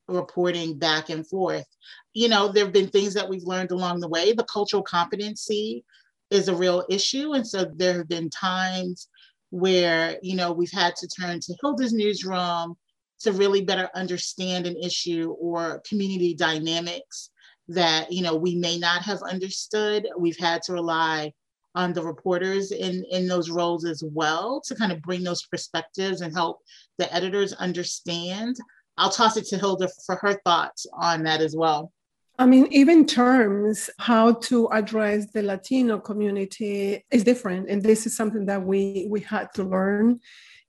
reporting 0.06 0.78
back 0.78 1.10
and 1.10 1.26
forth. 1.26 1.66
You 2.14 2.28
know, 2.28 2.46
there 2.46 2.64
have 2.64 2.72
been 2.72 2.90
things 2.90 3.14
that 3.14 3.28
we've 3.28 3.42
learned 3.42 3.72
along 3.72 3.98
the 3.98 4.08
way. 4.08 4.34
The 4.34 4.44
cultural 4.44 4.84
competency 4.84 5.84
is 6.30 6.46
a 6.46 6.54
real 6.54 6.84
issue. 6.88 7.32
And 7.32 7.44
so 7.44 7.66
there 7.74 7.94
have 7.94 8.08
been 8.08 8.30
times 8.30 9.08
where, 9.50 10.18
you 10.22 10.36
know, 10.36 10.52
we've 10.52 10.72
had 10.72 10.94
to 10.96 11.08
turn 11.08 11.40
to 11.40 11.56
Hilda's 11.60 11.92
newsroom 11.92 12.74
to 13.20 13.32
really 13.32 13.62
better 13.62 13.88
understand 13.94 14.66
an 14.66 14.76
issue 14.76 15.34
or 15.40 15.82
community 15.88 16.34
dynamics 16.34 17.30
that, 17.68 18.12
you 18.12 18.22
know, 18.22 18.36
we 18.36 18.54
may 18.54 18.78
not 18.78 19.02
have 19.02 19.20
understood. 19.22 20.06
We've 20.18 20.38
had 20.38 20.62
to 20.62 20.72
rely 20.72 21.32
on 21.74 21.92
the 21.92 22.02
reporters 22.02 22.72
in, 22.72 23.04
in 23.10 23.28
those 23.28 23.50
roles 23.50 23.84
as 23.84 24.02
well 24.04 24.60
to 24.66 24.74
kind 24.74 24.90
of 24.90 25.02
bring 25.02 25.22
those 25.22 25.46
perspectives 25.46 26.20
and 26.20 26.32
help 26.32 26.58
the 26.98 27.12
editors 27.14 27.52
understand. 27.54 28.56
I'll 28.96 29.10
toss 29.10 29.36
it 29.36 29.46
to 29.46 29.58
Hilda 29.58 29.88
for 30.06 30.16
her 30.16 30.40
thoughts 30.44 30.86
on 30.92 31.22
that 31.24 31.40
as 31.40 31.54
well. 31.56 31.92
I 32.40 32.46
mean, 32.46 32.68
even 32.70 33.04
terms, 33.04 33.90
how 33.98 34.34
to 34.34 34.68
address 34.68 35.26
the 35.32 35.42
Latino 35.42 35.98
community 35.98 37.04
is 37.10 37.24
different. 37.24 37.68
And 37.68 37.82
this 37.82 38.06
is 38.06 38.16
something 38.16 38.46
that 38.46 38.62
we, 38.62 39.08
we 39.10 39.20
had 39.20 39.52
to 39.54 39.64
learn 39.64 40.20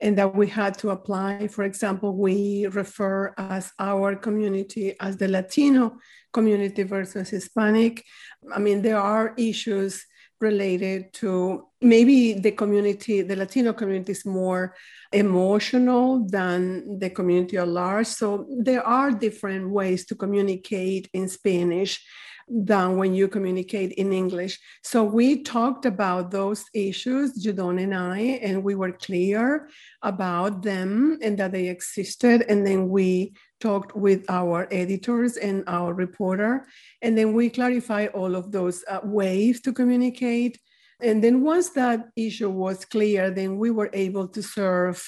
and 0.02 0.18
that 0.18 0.34
we 0.36 0.48
had 0.48 0.78
to 0.80 0.90
apply. 0.90 1.48
For 1.48 1.64
example, 1.64 2.16
we 2.16 2.66
refer 2.68 3.36
as 3.38 3.72
our 3.78 4.16
community 4.16 4.96
as 5.00 5.18
the 5.18 5.28
Latino 5.28 5.98
community 6.34 6.82
versus 6.82 7.30
Hispanic. 7.30 8.04
I 8.52 8.58
mean, 8.58 8.82
there 8.82 9.00
are 9.00 9.36
issues 9.38 10.06
related 10.39 11.13
to 11.13 11.67
maybe 11.81 12.34
the 12.34 12.51
community, 12.51 13.22
the 13.22 13.36
Latino 13.36 13.74
community 13.74 14.12
is 14.12 14.25
more 14.25 14.75
emotional 15.12 16.27
than 16.27 17.00
the 17.00 17.10
community 17.10 17.58
at 17.58 17.67
large. 17.67 18.08
So 18.08 18.46
there 18.60 18.86
are 18.86 19.12
different 19.12 19.69
ways 19.69 20.05
to 20.08 20.15
communicate 20.15 21.10
in 21.13 21.27
Spanish 21.27 22.03
than 22.50 22.98
when 22.98 23.13
you 23.13 23.27
communicate 23.27 23.91
in 23.93 24.12
English. 24.12 24.60
So 24.84 25.03
we 25.03 25.43
talked 25.43 25.86
about 25.86 26.31
those 26.31 26.65
issues, 26.74 27.43
Judon 27.43 27.81
and 27.81 27.93
I, 27.93 28.19
and 28.41 28.63
we 28.63 28.75
were 28.75 28.91
clear 28.91 29.69
about 30.01 30.63
them 30.63 31.19
and 31.22 31.38
that 31.38 31.51
they 31.51 31.67
existed. 31.67 32.46
And 32.50 32.65
then 32.65 32.89
we 32.89 33.34
talked 33.60 33.96
with 33.96 34.25
our 34.30 34.68
editors 34.72 35.38
and 35.38 35.63
our 35.68 35.94
reporter. 35.94 36.66
And 37.01 37.18
then 37.18 37.34
we 37.34 37.50
clarify 37.50 38.08
all 38.08 38.36
of 38.36 38.51
those 38.51 38.84
uh, 38.89 39.00
ways 39.04 39.62
to 39.62 39.74
communicate. 39.74 40.60
And 41.01 41.24
then 41.24 41.42
once 41.42 41.70
that 41.72 42.10
issue 42.16 42.50
was 42.50 42.86
clear, 42.86 43.32
then 43.32 43.58
we 43.58 43.72
were 43.72 43.89
able 43.94 44.28
to 44.30 44.42
serve 44.42 45.01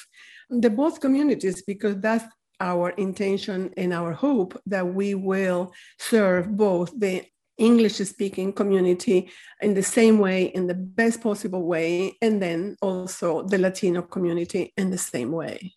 the 0.50 0.70
both 0.70 1.00
communities 1.00 1.62
because 1.62 1.98
that's 2.00 2.26
our 2.60 2.92
intention 2.92 3.74
and 3.76 3.94
our 3.94 4.14
hope 4.14 4.60
that 4.68 4.88
we 4.88 5.16
will 5.16 5.74
serve 5.98 6.56
both 6.56 6.92
the 6.98 7.26
English 7.58 7.98
speaking 7.98 8.54
community 8.54 9.30
in 9.62 9.74
the 9.74 9.84
same 9.84 10.20
way, 10.20 10.46
in 10.46 10.68
the 10.68 10.74
best 10.74 11.22
possible 11.22 11.64
way, 11.64 12.18
and 12.22 12.42
then 12.42 12.76
also 12.82 13.44
the 13.44 13.58
Latino 13.58 14.02
community 14.02 14.74
in 14.78 14.90
the 14.90 14.98
same 14.98 15.32
way. 15.32 15.74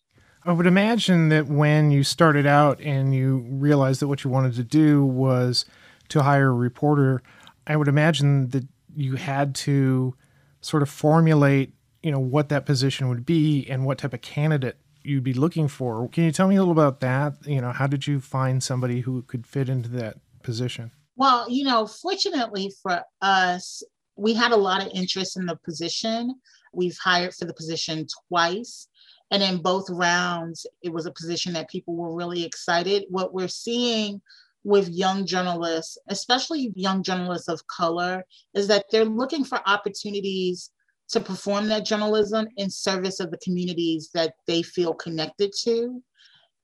I 0.47 0.53
would 0.53 0.67
imagine 0.67 1.31
that 1.31 1.47
when 1.47 1.91
you 1.91 2.05
started 2.05 2.47
out 2.47 2.81
and 2.81 3.15
you 3.15 3.47
realized 3.49 4.01
that 4.01 4.09
what 4.09 4.25
you 4.25 4.31
wanted 4.31 4.55
to 4.55 4.65
do 4.65 5.05
was 5.05 5.65
to 6.11 6.23
hire 6.23 6.49
a 6.49 6.55
reporter, 6.55 7.23
I 7.67 7.77
would 7.77 7.89
imagine 7.89 8.51
that 8.51 8.67
you 8.95 9.17
had 9.17 9.55
to 9.57 10.15
sort 10.61 10.83
of 10.83 10.91
formulate, 10.91 11.73
you 12.03 12.11
know, 12.11 12.19
what 12.19 12.51
that 12.51 12.67
position 12.67 13.09
would 13.09 13.25
be 13.25 13.67
and 13.71 13.87
what 13.87 13.99
type 13.99 14.13
of 14.13 14.21
candidate 14.21 14.77
you'd 15.03 15.25
be 15.25 15.33
looking 15.33 15.67
for. 15.67 16.09
Can 16.09 16.25
you 16.25 16.33
tell 16.33 16.49
me 16.49 16.57
a 16.57 16.59
little 16.61 16.73
about 16.73 17.01
that? 17.01 17.35
You 17.47 17.61
know, 17.61 17.73
how 17.73 17.87
did 17.87 18.07
you 18.07 18.21
find 18.21 18.63
somebody 18.63 19.01
who 19.01 19.23
could 19.23 19.47
fit 19.47 19.69
into 19.71 19.89
that 19.91 20.19
position? 20.43 20.91
Well, 21.17 21.49
you 21.49 21.65
know, 21.65 21.87
fortunately 21.87 22.71
for 22.83 23.03
us, 23.23 23.83
we 24.17 24.35
had 24.35 24.53
a 24.53 24.57
lot 24.57 24.83
of 24.83 24.93
interest 24.95 25.37
in 25.39 25.47
the 25.47 25.57
position. 25.65 26.35
We've 26.73 26.99
hired 27.03 27.35
for 27.35 27.47
the 27.47 27.55
position 27.55 28.07
twice. 28.29 28.89
And 29.31 29.43
in 29.43 29.63
both 29.63 29.89
rounds, 29.91 30.67
it 30.83 30.93
was 30.93 31.07
a 31.07 31.13
position 31.13 31.53
that 31.55 31.71
people 31.71 31.97
were 31.97 32.15
really 32.15 32.45
excited. 32.45 33.05
What 33.09 33.35
we're 33.35 33.49
seeing 33.49 34.21
with 34.65 34.89
young 34.89 35.27
journalists, 35.27 35.99
especially 36.09 36.73
young 36.75 37.03
journalists 37.03 37.49
of 37.49 37.67
color, 37.67 38.25
is 38.55 38.69
that 38.69 38.87
they're 38.91 39.05
looking 39.05 39.45
for 39.45 39.61
opportunities 39.67 40.71
to 41.09 41.21
perform 41.21 41.69
that 41.69 41.85
journalism 41.85 42.47
in 42.57 42.71
service 42.71 43.21
of 43.21 43.31
the 43.31 43.39
communities 43.39 44.11
that 44.15 44.35
they 44.47 44.63
feel 44.63 44.95
connected 44.95 45.53
to. 45.63 46.03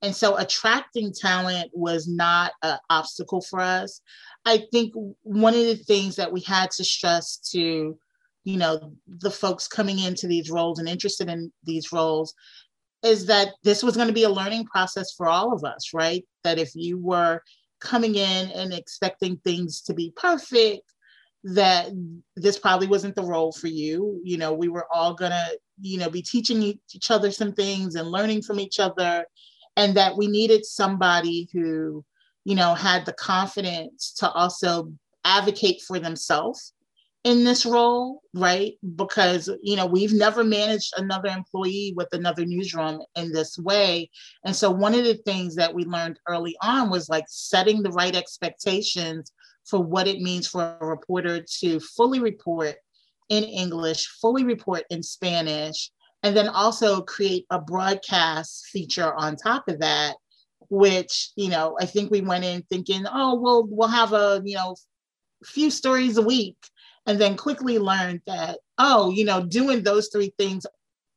And 0.03 0.17
so 0.17 0.39
attracting 0.39 1.13
talent 1.13 1.71
was 1.75 2.09
not 2.09 2.53
an 2.63 2.79
obstacle 2.89 3.43
for 3.43 3.61
us. 3.61 4.01
I 4.47 4.65
think 4.73 4.95
one 5.23 5.55
of 5.55 5.61
the 5.61 5.77
things 5.77 6.17
that 6.17 6.33
we 6.33 6.41
had 6.41 6.71
to 6.73 6.85
stress 6.85 7.37
to 7.53 7.99
you 8.45 8.57
know 8.57 8.93
the 9.07 9.31
folks 9.31 9.69
coming 9.69 9.99
into 9.99 10.27
these 10.27 10.51
roles 10.51 10.79
and 10.79 10.89
interested 10.89 11.29
in 11.29 11.53
these 11.65 11.93
roles 11.93 12.35
is 13.03 13.27
that 13.27 13.49
this 13.65 13.83
was 13.83 13.97
going 13.97 14.09
to 14.09 14.15
be 14.15 14.25
a 14.25 14.31
learning 14.31 14.65
process 14.67 15.13
for 15.15 15.27
all 15.27 15.53
of 15.53 15.65
us 15.65 15.91
right? 15.95 16.25
That 16.45 16.59
if 16.59 16.71
you 16.75 16.99
were 16.99 17.41
coming 17.81 18.15
in 18.15 18.51
and 18.51 18.73
expecting 18.73 19.39
things 19.39 19.81
to 19.83 19.95
be 19.95 20.13
perfect 20.17 20.83
that 21.43 21.89
this 22.37 22.59
probably 22.59 22.87
wasn't 22.87 23.15
the 23.15 23.23
role 23.23 23.53
for 23.53 23.69
you. 23.69 24.21
You 24.25 24.37
know 24.39 24.53
we 24.53 24.69
were 24.69 24.87
all 24.93 25.15
going 25.15 25.33
to 25.33 25.59
you 25.81 25.99
know 25.99 26.11
be 26.11 26.23
teaching 26.23 26.63
each 26.63 27.11
other 27.11 27.31
some 27.31 27.53
things 27.53 27.95
and 27.95 28.11
learning 28.11 28.43
from 28.43 28.61
each 28.61 28.79
other 28.79 29.25
and 29.77 29.97
that 29.97 30.17
we 30.17 30.27
needed 30.27 30.65
somebody 30.65 31.49
who 31.53 32.05
you 32.45 32.55
know 32.55 32.75
had 32.75 33.07
the 33.07 33.15
confidence 33.15 34.13
to 34.19 34.31
also 34.31 34.93
advocate 35.25 35.81
for 35.87 35.99
themselves 35.99 36.75
in 37.25 37.45
this 37.45 37.67
role, 37.67 38.23
right? 38.35 38.75
Because, 38.97 39.51
you 39.63 39.77
know, 39.77 39.87
we've 39.87 40.13
never 40.13 40.43
managed 40.43 40.95
another 40.97 41.29
employee 41.29 41.93
with 41.97 42.09
another 42.13 42.47
newsroom 42.47 43.03
in 43.15 43.33
this 43.33 43.59
way. 43.59 44.11
And 44.45 44.57
so, 44.57 44.71
one 44.71 44.95
of 44.95 45.05
the 45.05 45.15
things 45.27 45.55
that 45.57 45.75
we 45.75 45.85
learned 45.85 46.19
early 46.27 46.57
on 46.63 46.91
was 46.91 47.09
like 47.09 47.27
setting 47.29 47.83
the 47.83 47.91
right 47.91 48.15
expectations 48.15 49.33
for 49.67 49.81
what 49.81 50.09
it 50.09 50.21
means 50.21 50.49
for 50.49 50.77
a 50.81 50.87
reporter 50.87 51.45
to 51.61 51.81
fully 51.81 52.21
report 52.21 52.77
in 53.29 53.45
English, 53.45 54.07
fully 54.21 54.45
report 54.45 54.85
in 54.91 55.03
Spanish, 55.03 55.91
and 56.23 56.37
then 56.37 56.49
also 56.49 57.03
create 57.03 57.45
a 57.51 57.61
broadcast 57.61 58.67
feature 58.67 59.13
on 59.15 59.37
top 59.37 59.69
of 59.69 59.81
that. 59.81 60.17
Which, 60.71 61.33
you 61.35 61.51
know, 61.51 61.77
I 61.81 61.85
think 61.85 62.11
we 62.11 62.21
went 62.21 62.45
in 62.45 62.63
thinking, 62.63 63.05
oh, 63.13 63.41
well, 63.41 63.67
we'll 63.69 63.89
have 63.89 64.13
a, 64.13 64.41
you 64.45 64.55
know, 64.55 64.77
few 65.45 65.71
stories 65.71 66.17
a 66.17 66.23
week 66.23 66.57
and 67.07 67.21
then 67.21 67.37
quickly 67.37 67.79
learned 67.79 68.21
that, 68.27 68.59
oh, 68.79 69.11
you 69.11 69.25
know, 69.25 69.45
doing 69.45 69.83
those 69.83 70.09
three 70.09 70.33
things, 70.39 70.67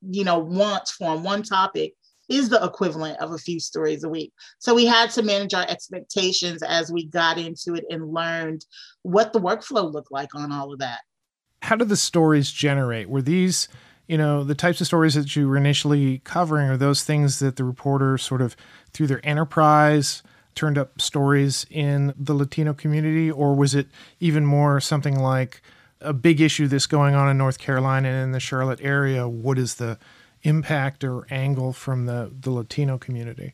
you 0.01 0.23
know, 0.23 0.39
once 0.39 0.91
for 0.91 1.17
one 1.17 1.43
topic 1.43 1.93
is 2.29 2.49
the 2.49 2.63
equivalent 2.63 3.19
of 3.19 3.31
a 3.31 3.37
few 3.37 3.59
stories 3.59 4.03
a 4.03 4.09
week. 4.09 4.31
So 4.59 4.73
we 4.73 4.85
had 4.85 5.09
to 5.11 5.23
manage 5.23 5.53
our 5.53 5.67
expectations 5.67 6.63
as 6.63 6.91
we 6.91 7.05
got 7.07 7.37
into 7.37 7.75
it 7.75 7.85
and 7.89 8.13
learned 8.13 8.65
what 9.01 9.33
the 9.33 9.41
workflow 9.41 9.91
looked 9.91 10.11
like 10.11 10.33
on 10.33 10.51
all 10.51 10.71
of 10.71 10.79
that. 10.79 11.01
How 11.61 11.75
did 11.75 11.89
the 11.89 11.97
stories 11.97 12.51
generate? 12.51 13.09
Were 13.09 13.21
these, 13.21 13.67
you 14.07 14.17
know, 14.17 14.43
the 14.43 14.55
types 14.55 14.81
of 14.81 14.87
stories 14.87 15.15
that 15.15 15.35
you 15.35 15.47
were 15.47 15.57
initially 15.57 16.19
covering 16.19 16.69
are 16.69 16.77
those 16.77 17.03
things 17.03 17.39
that 17.39 17.57
the 17.57 17.63
reporter 17.63 18.17
sort 18.17 18.41
of 18.41 18.55
through 18.93 19.07
their 19.07 19.25
enterprise 19.25 20.23
turned 20.55 20.77
up 20.77 21.01
stories 21.01 21.65
in 21.69 22.13
the 22.17 22.33
Latino 22.33 22.73
community, 22.73 23.31
or 23.31 23.55
was 23.55 23.75
it 23.75 23.87
even 24.19 24.45
more 24.45 24.79
something 24.79 25.19
like 25.19 25.61
a 26.01 26.13
big 26.13 26.41
issue 26.41 26.67
that's 26.67 26.87
going 26.87 27.15
on 27.15 27.29
in 27.29 27.37
North 27.37 27.59
Carolina 27.59 28.09
and 28.09 28.23
in 28.23 28.31
the 28.31 28.39
Charlotte 28.39 28.79
area? 28.81 29.27
What 29.27 29.57
is 29.57 29.75
the 29.75 29.97
impact 30.43 31.03
or 31.03 31.25
angle 31.29 31.73
from 31.73 32.05
the, 32.05 32.31
the 32.39 32.51
Latino 32.51 32.97
community? 32.97 33.53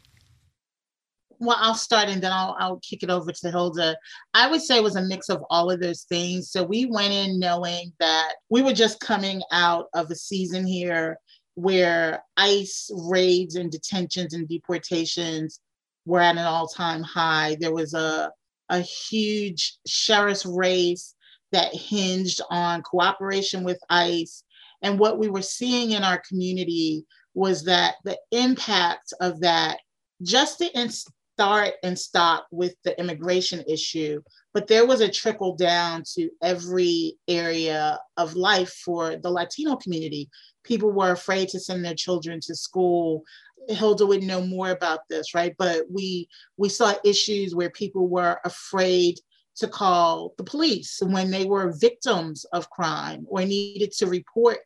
Well, 1.42 1.58
I'll 1.60 1.76
start 1.76 2.10
and 2.10 2.22
then 2.22 2.34
I'll, 2.34 2.56
I'll 2.60 2.80
kick 2.80 3.02
it 3.02 3.10
over 3.10 3.32
to 3.32 3.52
Hilda. 3.52 3.98
I 4.34 4.50
would 4.50 4.62
say 4.62 4.76
it 4.76 4.84
was 4.84 4.98
a 4.98 5.02
mix 5.02 5.30
of 5.30 5.42
all 5.50 5.72
of 5.72 5.80
those 5.80 6.04
things. 6.04 6.52
So 6.52 6.64
we 6.64 6.86
went 6.86 7.14
in 7.14 7.40
knowing 7.40 7.94
that 8.00 8.34
we 8.50 8.62
were 8.62 8.74
just 8.74 9.00
coming 9.00 9.42
out 9.52 9.86
of 9.94 10.12
a 10.12 10.16
season 10.16 10.68
here 10.68 11.18
where 11.56 12.24
ICE 12.36 12.92
raids 12.94 13.56
and 13.56 13.72
detentions 13.72 14.34
and 14.34 14.50
deportations 14.50 15.62
were 16.10 16.20
at 16.20 16.38
an 16.38 16.46
all-time 16.46 17.04
high. 17.04 17.56
There 17.60 17.74
was 17.74 17.94
a 17.94 18.32
a 18.70 18.80
huge 18.80 19.78
sheriff's 19.88 20.46
race 20.46 21.16
that 21.52 21.74
hinged 21.74 22.42
on 22.50 22.84
cooperation 22.84 23.64
with 23.64 23.80
ICE. 23.90 24.44
And 24.84 25.00
what 25.00 25.18
we 25.18 25.28
were 25.28 25.42
seeing 25.42 25.92
in 25.92 26.04
our 26.04 26.22
community 26.28 27.06
was 27.34 27.64
that 27.66 27.96
the 28.06 28.18
impact 28.32 29.14
of 29.22 29.40
that 29.42 29.80
just 30.22 30.60
didn't 30.60 30.94
start 31.36 31.74
and 31.84 31.98
stop 31.98 32.48
with 32.52 32.76
the 32.84 32.98
immigration 33.00 33.64
issue, 33.68 34.22
but 34.60 34.68
there 34.68 34.86
was 34.86 35.00
a 35.00 35.10
trickle 35.10 35.56
down 35.56 36.04
to 36.16 36.30
every 36.44 37.16
area 37.30 37.98
of 38.18 38.36
life 38.36 38.74
for 38.84 39.16
the 39.16 39.30
Latino 39.30 39.78
community. 39.78 40.30
People 40.66 40.92
were 40.92 41.12
afraid 41.12 41.48
to 41.50 41.62
send 41.62 41.86
their 41.86 41.96
children 41.96 42.42
to 42.42 42.54
school 42.54 43.24
Hilda 43.70 44.06
would 44.06 44.24
know 44.24 44.42
more 44.42 44.72
about 44.72 45.08
this, 45.10 45.34
right? 45.34 45.56
But 45.58 45.86
we 45.90 46.28
we 46.58 46.68
saw 46.68 46.94
issues 47.06 47.56
where 47.56 47.70
people 47.70 48.10
were 48.10 48.40
afraid 48.44 49.20
to 49.58 49.68
call 49.68 50.34
the 50.38 50.44
police 50.44 51.00
when 51.06 51.32
they 51.32 51.46
were 51.46 51.78
victims 51.80 52.46
of 52.52 52.70
crime 52.70 53.26
or 53.30 53.46
needed 53.46 53.94
to 53.94 54.08
report 54.08 54.58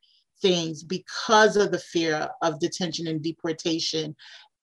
things 0.42 0.84
because 0.84 1.56
of 1.56 1.72
the 1.72 1.80
fear 1.80 2.30
of 2.42 2.60
detention 2.60 3.06
and 3.06 3.22
deportation. 3.22 4.16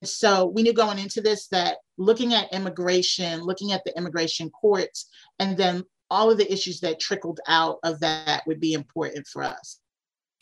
So 0.03 0.47
we 0.47 0.63
knew 0.63 0.73
going 0.73 0.99
into 0.99 1.21
this 1.21 1.47
that 1.49 1.79
looking 2.01 2.35
at 2.35 2.53
immigration, 2.53 3.43
looking 3.43 3.73
at 3.73 3.85
the 3.85 3.97
immigration 3.97 4.51
courts, 4.51 5.09
and 5.39 5.57
then 5.57 5.85
all 6.11 6.31
of 6.31 6.39
the 6.39 6.53
issues 6.53 6.81
that 6.81 6.99
trickled 6.99 7.39
out 7.47 7.79
of 7.85 8.01
that 8.01 8.43
would 8.47 8.59
be 8.59 8.73
important 8.73 9.27
for 9.27 9.45
us. 9.45 9.79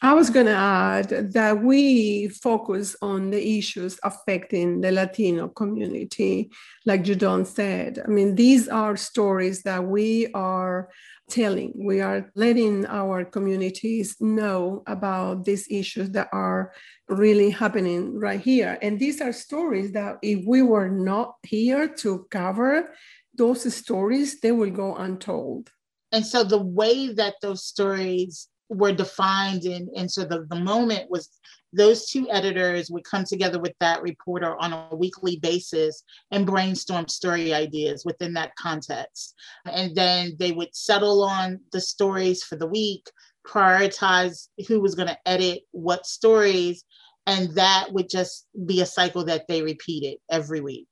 I 0.01 0.15
was 0.15 0.31
going 0.31 0.47
to 0.47 0.53
add 0.53 1.09
that 1.33 1.61
we 1.61 2.29
focus 2.29 2.95
on 3.03 3.31
the 3.31 3.59
issues 3.59 3.99
affecting 4.05 4.81
the 4.81 4.93
Latino 4.93 5.49
community, 5.49 6.53
like 6.87 7.03
Judon 7.03 7.45
said. 7.45 8.01
I 8.05 8.09
mean, 8.09 8.37
these 8.37 8.69
are 8.69 8.97
stories 8.97 9.65
that 9.65 9.85
we 9.85 10.29
are 10.35 10.89
telling. 11.29 11.73
We 11.77 12.01
are 12.01 12.31
letting 12.35 12.87
our 12.87 13.25
communities 13.25 14.17
know 14.21 14.83
about 14.87 15.45
these 15.45 15.67
issues 15.71 16.11
that 16.11 16.29
are 16.33 16.73
really 17.09 17.51
happening 17.51 18.19
right 18.19 18.41
here. 18.41 18.79
And 18.83 18.99
these 18.99 19.21
are 19.21 19.33
stories 19.33 19.93
that 19.93 20.17
if 20.23 20.45
we 20.47 20.63
were 20.63 20.89
not 20.89 21.35
here 21.43 21.89
to 21.89 22.27
cover 22.31 22.95
those 23.35 23.73
stories, 23.75 24.41
they 24.41 24.53
will 24.53 24.71
go 24.71 24.97
untold. 24.97 25.71
And 26.13 26.27
so 26.27 26.43
the 26.45 26.63
way 26.63 27.13
that 27.13 27.35
those 27.43 27.65
stories 27.65 28.49
were 28.69 28.93
defined 28.93 29.65
and, 29.65 29.89
and 29.97 30.11
so 30.11 30.25
the, 30.25 30.47
the 30.49 30.61
moment 30.61 31.11
was 31.11 31.29
those 31.73 32.07
two 32.07 32.29
editors 32.31 32.91
would 32.91 33.05
come 33.05 33.25
together 33.25 33.59
with 33.59 33.75
that 33.81 34.03
reporter 34.03 34.57
on 34.59 34.73
a 34.73 34.97
weekly 34.97 35.39
basis 35.39 36.03
and 36.31 36.47
brainstorm 36.47 37.07
story 37.09 37.53
ideas 37.53 38.05
within 38.05 38.33
that 38.33 38.55
context 38.57 39.35
and 39.67 39.95
then 39.95 40.35
they 40.39 40.53
would 40.53 40.75
settle 40.75 41.23
on 41.25 41.61
the 41.73 41.81
stories 41.81 42.43
for 42.43 42.57
the 42.57 42.67
week 42.67 43.11
prioritize 43.47 44.49
who 44.67 44.81
was 44.81 44.95
going 44.95 45.09
to 45.09 45.19
edit 45.27 45.61
what 45.73 46.07
stories 46.07 46.85
and 47.27 47.51
that 47.55 47.89
would 47.93 48.09
just 48.09 48.47
be 48.65 48.81
a 48.81 48.87
cycle 48.87 49.25
that 49.25 49.47
they 49.49 49.63
repeated 49.63 50.17
every 50.31 50.61
week 50.61 50.89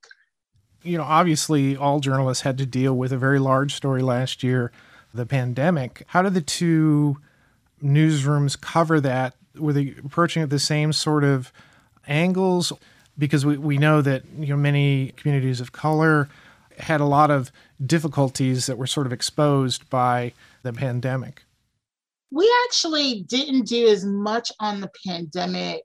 you 0.82 0.96
know 0.98 1.04
obviously 1.04 1.76
all 1.76 2.00
journalists 2.00 2.42
had 2.42 2.58
to 2.58 2.66
deal 2.66 2.94
with 2.94 3.12
a 3.12 3.18
very 3.18 3.38
large 3.38 3.74
story 3.74 4.02
last 4.02 4.42
year 4.42 4.70
the 5.14 5.26
pandemic 5.26 6.02
how 6.08 6.22
did 6.22 6.34
the 6.34 6.40
two 6.40 7.16
newsrooms 7.82 8.60
cover 8.60 9.00
that? 9.00 9.34
Were 9.58 9.72
they 9.72 9.94
approaching 10.04 10.42
it 10.42 10.50
the 10.50 10.58
same 10.58 10.92
sort 10.92 11.24
of 11.24 11.52
angles? 12.06 12.72
Because 13.18 13.46
we, 13.46 13.56
we 13.56 13.78
know 13.78 14.02
that 14.02 14.22
you 14.38 14.48
know 14.48 14.56
many 14.56 15.12
communities 15.16 15.60
of 15.60 15.72
color 15.72 16.28
had 16.78 17.00
a 17.00 17.06
lot 17.06 17.30
of 17.30 17.50
difficulties 17.84 18.66
that 18.66 18.76
were 18.76 18.86
sort 18.86 19.06
of 19.06 19.12
exposed 19.12 19.88
by 19.88 20.32
the 20.62 20.72
pandemic. 20.72 21.44
We 22.30 22.52
actually 22.66 23.22
didn't 23.22 23.66
do 23.66 23.86
as 23.88 24.04
much 24.04 24.52
on 24.60 24.80
the 24.80 24.90
pandemic 25.06 25.84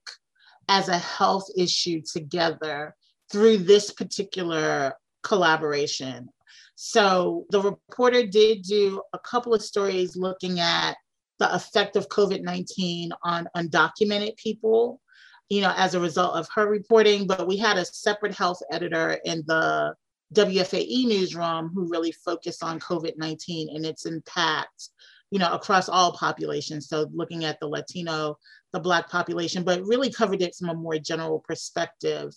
as 0.68 0.90
a 0.90 0.98
health 0.98 1.48
issue 1.56 2.02
together 2.02 2.96
through 3.32 3.58
this 3.58 3.92
particular 3.92 4.94
collaboration. 5.24 6.28
So 6.76 7.46
the 7.52 7.62
reporter 7.62 8.26
did 8.26 8.64
do 8.64 9.02
a 9.14 9.20
couple 9.20 9.54
of 9.54 9.62
stories 9.62 10.16
looking 10.16 10.60
at 10.60 10.98
the 11.42 11.54
effect 11.56 11.96
of 11.96 12.08
COVID 12.08 12.44
19 12.44 13.12
on 13.24 13.50
undocumented 13.58 14.38
people, 14.38 15.02
you 15.50 15.62
know, 15.62 15.74
as 15.76 15.96
a 15.96 16.00
result 16.00 16.36
of 16.36 16.48
her 16.54 16.70
reporting. 16.70 17.26
But 17.26 17.48
we 17.48 17.58
had 17.58 17.78
a 17.78 17.86
separate 17.86 18.36
health 18.36 18.62
editor 18.72 19.18
in 19.26 19.44
the 19.48 19.96
WFAE 20.36 21.08
newsroom 21.08 21.72
who 21.74 21.90
really 21.90 22.12
focused 22.12 22.64
on 22.64 22.80
COVID 22.80 23.14
19 23.18 23.76
and 23.76 23.84
its 23.88 24.06
impact, 24.06 24.90
you 25.32 25.40
know, 25.40 25.52
across 25.52 25.90
all 25.90 26.12
populations. 26.12 26.88
So 26.88 27.10
looking 27.12 27.44
at 27.44 27.60
the 27.60 27.68
Latino, 27.68 28.38
the 28.72 28.80
Black 28.80 29.10
population, 29.10 29.64
but 29.64 29.82
really 29.82 30.12
covered 30.12 30.44
it 30.44 30.56
from 30.56 30.70
a 30.70 30.76
more 30.76 31.00
general 31.00 31.40
perspective. 31.40 32.34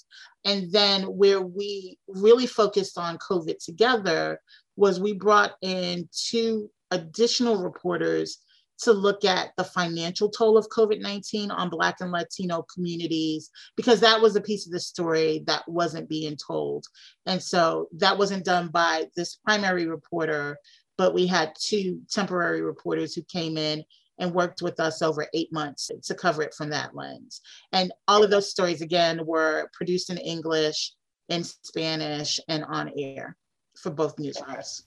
And 0.46 0.72
then 0.72 1.02
where 1.02 1.42
we 1.42 1.98
really 2.08 2.46
focused 2.46 2.96
on 2.96 3.18
COVID 3.18 3.62
together 3.62 4.40
was 4.76 4.98
we 4.98 5.12
brought 5.12 5.52
in 5.60 6.08
two 6.10 6.70
additional 6.90 7.62
reporters 7.62 8.38
to 8.82 8.92
look 8.92 9.24
at 9.24 9.50
the 9.56 9.64
financial 9.64 10.28
toll 10.28 10.58
of 10.58 10.68
COVID 10.68 11.00
19 11.00 11.50
on 11.50 11.70
Black 11.70 12.00
and 12.00 12.10
Latino 12.10 12.64
communities, 12.72 13.50
because 13.76 14.00
that 14.00 14.20
was 14.20 14.36
a 14.36 14.40
piece 14.40 14.66
of 14.66 14.72
the 14.72 14.80
story 14.80 15.42
that 15.46 15.62
wasn't 15.68 16.08
being 16.08 16.36
told. 16.36 16.86
And 17.26 17.42
so 17.42 17.88
that 17.96 18.18
wasn't 18.18 18.44
done 18.44 18.68
by 18.68 19.06
this 19.16 19.36
primary 19.36 19.86
reporter, 19.86 20.58
but 20.98 21.14
we 21.14 21.26
had 21.26 21.52
two 21.58 22.00
temporary 22.10 22.62
reporters 22.62 23.14
who 23.14 23.22
came 23.22 23.56
in 23.56 23.84
and 24.18 24.32
worked 24.32 24.62
with 24.62 24.78
us 24.78 25.02
over 25.02 25.26
eight 25.34 25.52
months 25.52 25.90
to 26.04 26.14
cover 26.14 26.42
it 26.42 26.54
from 26.54 26.70
that 26.70 26.94
lens. 26.94 27.40
And 27.72 27.92
all 28.06 28.22
of 28.22 28.30
those 28.30 28.50
stories, 28.50 28.80
again, 28.80 29.24
were 29.26 29.68
produced 29.72 30.10
in 30.10 30.18
English, 30.18 30.92
in 31.28 31.42
Spanish, 31.42 32.38
and 32.48 32.64
on 32.64 32.92
air 32.96 33.36
for 33.76 33.90
both 33.90 34.16
newsrooms. 34.16 34.82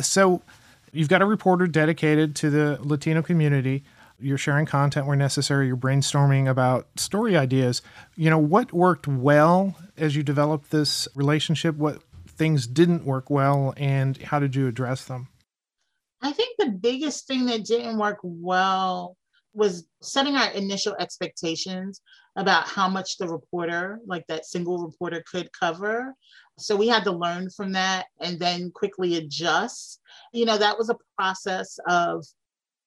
So, 0.00 0.40
You've 0.92 1.08
got 1.08 1.22
a 1.22 1.26
reporter 1.26 1.66
dedicated 1.66 2.34
to 2.36 2.50
the 2.50 2.78
Latino 2.80 3.22
community. 3.22 3.84
You're 4.18 4.38
sharing 4.38 4.66
content 4.66 5.06
where 5.06 5.16
necessary. 5.16 5.66
You're 5.66 5.76
brainstorming 5.76 6.48
about 6.48 6.88
story 6.96 7.36
ideas. 7.36 7.80
You 8.16 8.28
know, 8.30 8.38
what 8.38 8.72
worked 8.72 9.06
well 9.06 9.76
as 9.96 10.16
you 10.16 10.22
developed 10.22 10.70
this 10.70 11.08
relationship? 11.14 11.76
What 11.76 12.02
things 12.26 12.66
didn't 12.66 13.04
work 13.04 13.30
well, 13.30 13.74
and 13.76 14.16
how 14.16 14.38
did 14.38 14.56
you 14.56 14.66
address 14.66 15.04
them? 15.04 15.28
I 16.22 16.32
think 16.32 16.56
the 16.58 16.70
biggest 16.70 17.26
thing 17.26 17.46
that 17.46 17.64
didn't 17.64 17.98
work 17.98 18.18
well 18.22 19.16
was 19.52 19.86
setting 20.00 20.36
our 20.36 20.50
initial 20.52 20.94
expectations 20.98 22.00
about 22.36 22.68
how 22.68 22.88
much 22.88 23.18
the 23.18 23.28
reporter, 23.28 24.00
like 24.06 24.24
that 24.28 24.46
single 24.46 24.78
reporter, 24.78 25.22
could 25.30 25.50
cover. 25.58 26.14
So 26.60 26.76
we 26.76 26.88
had 26.88 27.04
to 27.04 27.12
learn 27.12 27.50
from 27.50 27.72
that 27.72 28.06
and 28.20 28.38
then 28.38 28.70
quickly 28.70 29.16
adjust. 29.16 30.00
You 30.32 30.44
know, 30.44 30.58
that 30.58 30.78
was 30.78 30.90
a 30.90 30.96
process 31.16 31.78
of, 31.88 32.24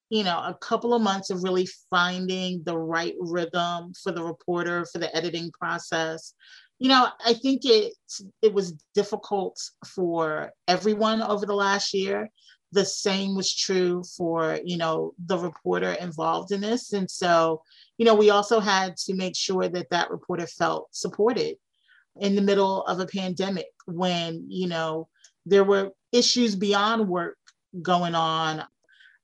you 0.09 0.23
know, 0.23 0.37
a 0.37 0.57
couple 0.61 0.93
of 0.93 1.01
months 1.01 1.29
of 1.29 1.43
really 1.43 1.67
finding 1.89 2.63
the 2.63 2.77
right 2.77 3.15
rhythm 3.19 3.93
for 4.01 4.11
the 4.11 4.23
reporter, 4.23 4.85
for 4.85 4.99
the 4.99 5.15
editing 5.15 5.51
process. 5.51 6.33
You 6.79 6.89
know, 6.89 7.07
I 7.25 7.33
think 7.33 7.61
it 7.65 7.93
it 8.41 8.53
was 8.53 8.73
difficult 8.93 9.59
for 9.85 10.51
everyone 10.67 11.21
over 11.21 11.45
the 11.45 11.55
last 11.55 11.93
year. 11.93 12.29
The 12.71 12.85
same 12.85 13.35
was 13.35 13.53
true 13.55 14.03
for, 14.17 14.59
you 14.65 14.77
know, 14.77 15.13
the 15.23 15.37
reporter 15.37 15.93
involved 15.93 16.51
in 16.51 16.61
this. 16.61 16.91
And 16.91 17.09
so, 17.09 17.61
you 17.97 18.05
know, 18.05 18.15
we 18.15 18.31
also 18.31 18.59
had 18.59 18.97
to 19.05 19.13
make 19.13 19.35
sure 19.35 19.69
that 19.69 19.91
that 19.91 20.09
reporter 20.09 20.47
felt 20.47 20.89
supported 20.91 21.57
in 22.19 22.35
the 22.35 22.41
middle 22.41 22.83
of 22.83 22.99
a 22.99 23.05
pandemic 23.05 23.67
when, 23.85 24.45
you 24.47 24.67
know, 24.67 25.07
there 25.45 25.63
were 25.63 25.91
issues 26.11 26.55
beyond 26.55 27.07
work 27.07 27.37
going 27.81 28.15
on. 28.15 28.63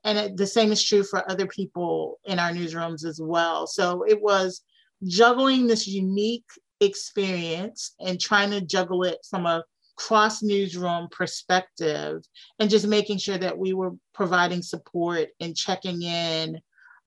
And 0.03 0.17
it, 0.17 0.37
the 0.37 0.47
same 0.47 0.71
is 0.71 0.83
true 0.83 1.03
for 1.03 1.29
other 1.29 1.45
people 1.45 2.19
in 2.25 2.39
our 2.39 2.51
newsrooms 2.51 3.05
as 3.05 3.19
well. 3.21 3.67
So 3.67 4.03
it 4.07 4.21
was 4.21 4.61
juggling 5.05 5.67
this 5.67 5.87
unique 5.87 6.45
experience 6.81 7.95
and 7.99 8.19
trying 8.19 8.51
to 8.51 8.61
juggle 8.61 9.03
it 9.03 9.19
from 9.29 9.45
a 9.45 9.63
cross 9.99 10.41
newsroom 10.41 11.09
perspective 11.11 12.23
and 12.59 12.69
just 12.69 12.87
making 12.87 13.17
sure 13.17 13.37
that 13.37 13.57
we 13.57 13.73
were 13.73 13.91
providing 14.13 14.61
support 14.61 15.27
and 15.41 15.57
checking 15.57 16.01
in 16.01 16.57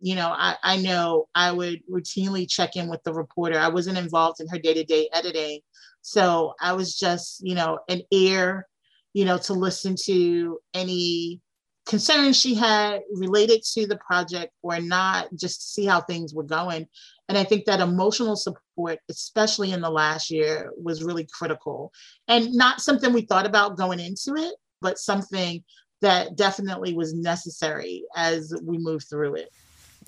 you 0.03 0.15
know 0.15 0.29
I, 0.29 0.57
I 0.63 0.77
know 0.77 1.27
i 1.35 1.51
would 1.51 1.81
routinely 1.91 2.47
check 2.47 2.77
in 2.77 2.91
with 2.91 3.03
the 3.05 3.15
reporter 3.15 3.59
i 3.59 3.69
wasn't 3.69 3.97
involved 3.97 4.41
in 4.41 4.49
her 4.49 4.59
day-to-day 4.59 5.09
editing 5.15 5.61
so 6.03 6.55
I 6.61 6.73
was 6.73 6.99
just, 6.99 7.41
you 7.47 7.55
know, 7.55 7.79
an 7.89 8.03
ear, 8.11 8.69
you 9.15 9.25
know, 9.25 9.39
to 9.39 9.55
listen 9.55 9.95
to 10.05 10.59
any 10.75 11.41
concerns 11.87 12.39
she 12.39 12.55
had 12.55 13.01
related 13.15 13.63
to 13.63 13.87
the 13.87 13.97
project 13.97 14.53
or 14.63 14.81
not, 14.81 15.29
just 15.35 15.61
to 15.61 15.67
see 15.67 15.87
how 15.87 16.01
things 16.01 16.35
were 16.35 16.43
going. 16.43 16.87
And 17.29 17.39
I 17.39 17.45
think 17.45 17.65
that 17.65 17.81
emotional 17.81 18.37
support, 18.37 18.99
especially 19.09 19.73
in 19.73 19.81
the 19.81 19.91
last 19.91 20.31
year, 20.31 20.73
was 20.77 21.03
really 21.03 21.27
critical 21.33 21.93
and 22.29 22.53
not 22.53 22.81
something 22.81 23.13
we 23.13 23.23
thought 23.23 23.47
about 23.47 23.77
going 23.77 24.01
into 24.01 24.35
it, 24.37 24.55
but 24.81 24.99
something 24.99 25.65
that 26.03 26.37
definitely 26.37 26.95
was 26.95 27.15
necessary 27.15 28.05
as 28.17 28.53
we 28.63 28.77
move 28.79 29.05
through 29.09 29.37
it. 29.37 29.51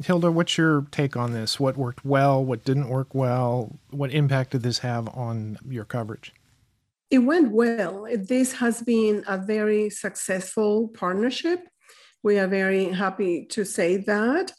Hilda, 0.02 0.30
what's 0.30 0.58
your 0.58 0.86
take 0.90 1.16
on 1.16 1.32
this? 1.32 1.60
What 1.60 1.76
worked 1.76 2.04
well? 2.04 2.44
What 2.44 2.64
didn't 2.64 2.88
work 2.88 3.14
well? 3.14 3.78
What 3.90 4.12
impact 4.12 4.50
did 4.50 4.62
this 4.62 4.78
have 4.78 5.08
on 5.08 5.58
your 5.68 5.84
coverage? 5.84 6.32
It 7.10 7.18
went 7.18 7.52
well. 7.52 8.06
This 8.16 8.54
has 8.54 8.82
been 8.82 9.24
a 9.28 9.38
very 9.38 9.90
successful 9.90 10.88
partnership. 10.88 11.60
We 12.22 12.38
are 12.38 12.48
very 12.48 12.86
happy 12.86 13.46
to 13.50 13.64
say 13.64 13.98
that. 13.98 14.52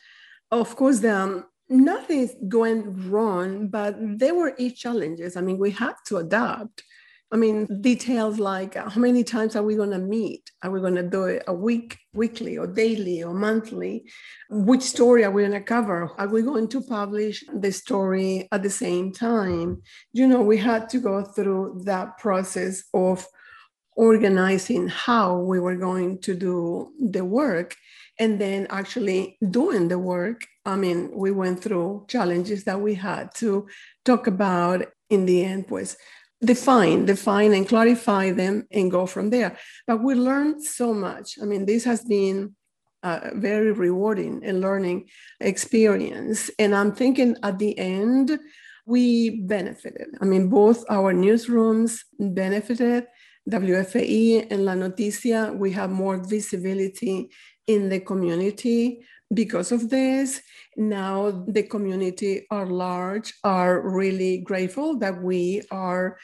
Of 0.52 0.76
course, 0.76 1.04
um, 1.04 1.46
nothing 1.68 2.30
going 2.48 3.10
wrong, 3.10 3.68
but 3.68 3.96
there 4.00 4.36
were 4.36 4.54
each 4.58 4.82
challenges. 4.82 5.36
I 5.36 5.42
mean, 5.42 5.58
we 5.58 5.72
had 5.72 5.96
to 6.08 6.18
adapt 6.18 6.84
I 7.32 7.38
mean, 7.38 7.68
details 7.82 8.40
like 8.40 8.78
uh, 8.78 8.90
how 8.90 9.02
many 9.02 9.24
times 9.24 9.56
are 9.56 9.64
we 9.64 9.76
going 9.76 9.92
to 9.92 9.98
meet? 9.98 10.52
Are 10.62 10.70
we 10.70 10.80
going 10.80 10.96
to 10.96 11.04
do 11.04 11.24
it 11.26 11.44
a 11.48 11.54
week, 11.54 11.98
weekly, 12.14 12.58
or 12.58 12.68
daily, 12.68 13.24
or 13.24 13.34
monthly? 13.34 14.06
Which 14.50 14.84
story 14.84 15.24
are 15.26 15.32
we 15.32 15.42
going 15.42 15.54
to 15.54 15.62
cover? 15.62 16.12
Are 16.20 16.28
we 16.28 16.44
going 16.44 16.68
to 16.70 16.82
publish 16.82 17.44
the 17.52 17.72
story 17.72 18.48
at 18.52 18.62
the 18.62 18.70
same 18.70 19.12
time? 19.12 19.82
You 20.14 20.28
know, 20.28 20.42
we 20.42 20.58
had 20.58 20.88
to 20.90 21.00
go 21.00 21.24
through 21.24 21.82
that 21.86 22.18
process 22.20 22.84
of 22.94 23.28
organizing 23.96 24.88
how 24.88 25.38
we 25.38 25.60
were 25.60 25.78
going 25.78 26.20
to 26.20 26.36
do 26.36 26.92
the 27.00 27.26
work 27.26 27.76
and 28.20 28.40
then 28.40 28.68
actually 28.70 29.38
doing 29.50 29.88
the 29.88 29.98
work. 29.98 30.42
I 30.66 30.76
mean, 30.76 31.12
we 31.14 31.32
went 31.32 31.62
through 31.62 32.06
challenges 32.08 32.66
that 32.66 32.80
we 32.82 32.94
had 32.94 33.34
to 33.36 33.68
talk 34.04 34.28
about 34.28 34.86
in 35.10 35.26
the 35.26 35.44
end, 35.44 35.68
pues 35.68 35.98
define, 36.46 37.06
define 37.06 37.54
and 37.54 37.68
clarify 37.68 38.32
them 38.32 38.68
and 38.72 38.92
go 38.92 39.06
from 39.06 39.30
there. 39.30 39.58
But 39.88 40.04
we 40.04 40.16
learned 40.16 40.64
so 40.64 40.94
much. 40.94 41.38
I 41.42 41.46
mean, 41.46 41.66
this 41.66 41.84
has 41.84 42.04
been 42.04 42.56
a 43.04 43.36
very 43.36 43.72
rewarding 43.72 44.44
and 44.44 44.62
learning 44.62 45.10
experience. 45.40 46.50
And 46.58 46.76
I'm 46.76 46.94
thinking 46.94 47.36
at 47.44 47.60
the 47.60 47.78
end, 47.78 48.40
we 48.86 49.42
benefited. 49.42 50.08
I 50.22 50.26
mean, 50.26 50.50
both 50.50 50.84
our 50.90 51.14
newsrooms 51.14 52.02
benefited. 52.20 53.08
WFAE 53.48 54.48
and 54.50 54.66
La 54.66 54.74
Noticia, 54.74 55.54
we 55.56 55.72
have 55.72 55.92
more 55.92 56.18
visibility 56.18 57.30
in 57.68 57.90
the 57.90 58.00
community 58.00 59.06
because 59.34 59.72
of 59.72 59.90
this. 59.90 60.42
Now 60.78 61.46
the 61.48 61.64
community 61.64 62.46
are 62.50 62.66
large 62.66 63.34
are 63.44 63.82
really 63.88 64.40
grateful 64.40 64.98
that 65.00 65.22
we 65.22 65.62
are 65.72 66.18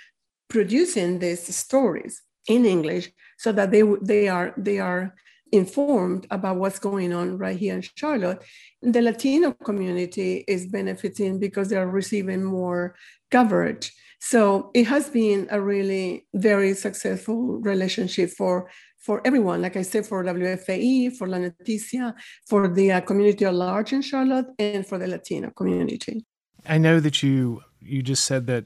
producing 0.52 1.20
these 1.20 1.56
stories 1.56 2.22
in 2.48 2.66
English 2.66 3.10
so 3.38 3.52
that 3.54 3.72
they, 3.72 3.84
they 4.02 4.28
are 4.28 4.54
they 4.58 4.80
are 4.80 5.16
informed 5.54 6.26
about 6.32 6.58
what's 6.58 6.80
going 6.80 7.12
on 7.14 7.38
right 7.38 7.58
here 7.58 7.76
in 7.76 7.84
Charlotte. 7.96 8.42
The 8.82 9.02
Latino 9.02 9.54
community 9.54 10.46
is 10.48 10.68
benefiting 10.68 11.40
because 11.40 11.70
they 11.70 11.78
are 11.78 11.90
receiving 11.90 12.44
more 12.44 12.96
coverage. 13.32 13.94
So 14.20 14.72
it 14.74 14.86
has 14.88 15.10
been 15.10 15.48
a 15.50 15.60
really 15.60 16.28
very 16.34 16.74
successful 16.74 17.60
relationship 17.72 18.30
for 18.30 18.70
for 19.06 19.20
everyone, 19.26 19.64
like 19.64 19.78
I 19.78 19.82
said, 19.82 20.06
for 20.06 20.24
WFAE, 20.24 21.18
for 21.18 21.28
La 21.28 21.40
Noticia, 21.40 22.14
for 22.48 22.68
the 22.68 22.92
uh, 22.92 23.02
community 23.02 23.46
at 23.46 23.56
large 23.56 23.94
in 23.94 24.04
Charlotte, 24.04 24.46
and 24.60 24.86
for 24.86 25.00
the 25.00 25.08
Latino 25.08 25.50
community. 25.50 26.24
I 26.68 26.78
know 26.78 27.00
that 27.00 27.24
you 27.24 27.62
you 27.82 28.04
just 28.04 28.26
said 28.26 28.46
that 28.48 28.66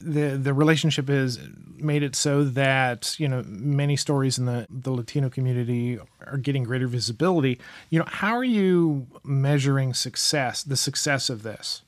the 0.00 0.36
the 0.36 0.54
relationship 0.54 1.08
has 1.08 1.38
made 1.76 2.02
it 2.02 2.16
so 2.16 2.44
that 2.44 3.18
you 3.18 3.28
know 3.28 3.42
many 3.46 3.96
stories 3.96 4.38
in 4.38 4.46
the 4.46 4.66
the 4.70 4.90
Latino 4.90 5.28
community 5.28 5.98
are 6.26 6.38
getting 6.38 6.64
greater 6.64 6.86
visibility. 6.86 7.60
You 7.90 8.00
know, 8.00 8.06
how 8.06 8.36
are 8.36 8.44
you 8.44 9.06
measuring 9.24 9.94
success, 9.94 10.62
the 10.62 10.76
success 10.76 11.30
of 11.30 11.42
this? 11.42 11.82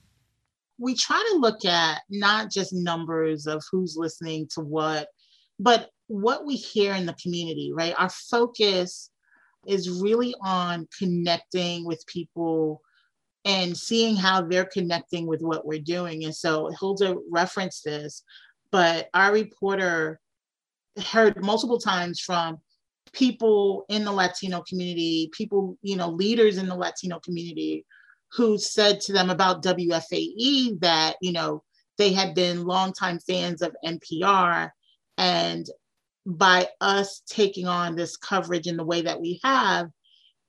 We 0.79 0.95
try 0.95 1.23
to 1.33 1.39
look 1.39 1.65
at 1.65 2.03
not 2.09 2.51
just 2.51 2.73
numbers 2.73 3.47
of 3.47 3.63
who's 3.71 3.97
listening 3.97 4.49
to 4.55 4.61
what, 4.61 5.09
but 5.59 5.91
what 6.07 6.47
we 6.47 6.55
hear 6.55 6.95
in 6.95 7.07
the 7.07 7.17
community, 7.21 7.73
right? 7.75 7.95
Our 7.99 8.11
focus 8.11 9.11
is 9.67 10.01
really 10.01 10.35
on 10.41 10.87
connecting 10.99 11.85
with 11.85 12.07
people 12.07 12.81
and 13.49 13.75
seeing 13.75 14.15
how 14.15 14.43
they're 14.43 14.67
connecting 14.67 15.27
with 15.27 15.41
what 15.41 15.65
we're 15.65 15.81
doing. 15.81 16.25
And 16.25 16.35
so 16.35 16.71
Hilda 16.79 17.17
referenced 17.31 17.83
this, 17.83 18.23
but 18.71 19.09
our 19.15 19.33
reporter 19.33 20.21
heard 21.03 21.43
multiple 21.43 21.79
times 21.79 22.21
from 22.21 22.59
people 23.15 23.87
in 23.89 24.05
the 24.05 24.13
Latino 24.13 24.63
community, 24.69 25.31
people, 25.33 25.79
you 25.81 25.97
know, 25.97 26.11
leaders 26.11 26.59
in 26.59 26.69
the 26.69 26.77
Latino 26.77 27.21
community 27.21 27.87
who 28.33 28.59
said 28.59 29.01
to 29.01 29.15
them 29.15 29.31
about 29.31 29.63
WFAE 29.63 30.79
that, 30.81 31.17
you 31.23 31.33
know, 31.33 31.63
they 31.97 32.13
had 32.13 32.35
been 32.35 32.67
longtime 32.67 33.19
fans 33.19 33.63
of 33.63 33.75
NPR 33.83 34.71
and 35.17 35.67
by 36.27 36.69
us 36.83 37.23
taking 37.27 37.67
on 37.67 37.97
this 37.97 38.19
coverage 38.19 38.67
in 38.67 38.77
the 38.77 38.85
way 38.85 39.01
that 39.01 39.23
we 39.23 39.41
have, 39.43 39.89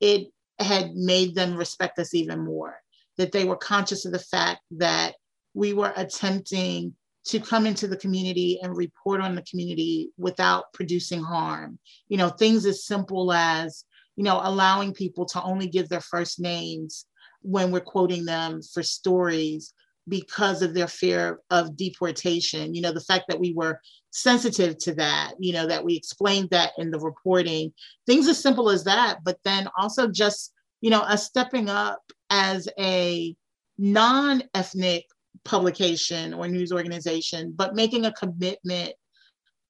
it 0.01 0.27
had 0.59 0.93
made 0.93 1.33
them 1.33 1.55
respect 1.55 1.97
us 1.99 2.13
even 2.13 2.43
more. 2.43 2.75
That 3.19 3.31
they 3.31 3.45
were 3.45 3.57
conscious 3.57 4.05
of 4.05 4.11
the 4.11 4.19
fact 4.19 4.61
that 4.71 5.13
we 5.53 5.73
were 5.73 5.93
attempting 5.95 6.95
to 7.25 7.39
come 7.39 7.67
into 7.67 7.87
the 7.87 7.97
community 7.97 8.59
and 8.63 8.75
report 8.75 9.21
on 9.21 9.35
the 9.35 9.43
community 9.43 10.09
without 10.17 10.71
producing 10.73 11.21
harm. 11.21 11.77
You 12.07 12.17
know, 12.17 12.29
things 12.29 12.65
as 12.65 12.85
simple 12.85 13.31
as, 13.31 13.83
you 14.15 14.23
know, 14.23 14.39
allowing 14.41 14.93
people 14.93 15.25
to 15.27 15.43
only 15.43 15.67
give 15.67 15.89
their 15.89 16.01
first 16.01 16.39
names 16.39 17.05
when 17.41 17.71
we're 17.71 17.81
quoting 17.81 18.25
them 18.25 18.61
for 18.61 18.83
stories 18.83 19.73
because 20.07 20.61
of 20.61 20.73
their 20.73 20.87
fear 20.87 21.39
of 21.51 21.77
deportation. 21.77 22.73
You 22.73 22.81
know, 22.81 22.93
the 22.93 23.01
fact 23.01 23.25
that 23.27 23.39
we 23.39 23.53
were 23.53 23.79
sensitive 24.11 24.77
to 24.79 24.95
that, 24.95 25.33
you 25.39 25.53
know, 25.53 25.67
that 25.67 25.83
we 25.83 25.95
explained 25.95 26.49
that 26.51 26.71
in 26.77 26.89
the 26.89 26.99
reporting, 26.99 27.73
things 28.07 28.27
as 28.27 28.41
simple 28.41 28.69
as 28.69 28.85
that, 28.85 29.19
but 29.23 29.37
then 29.43 29.67
also 29.77 30.07
just, 30.07 30.53
you 30.81 30.89
know, 30.89 31.01
us 31.01 31.27
stepping 31.27 31.69
up 31.69 32.01
as 32.29 32.67
a 32.79 33.35
non 33.77 34.43
ethnic 34.53 35.05
publication 35.45 36.33
or 36.33 36.47
news 36.47 36.71
organization, 36.71 37.53
but 37.55 37.75
making 37.75 38.05
a 38.05 38.13
commitment 38.13 38.93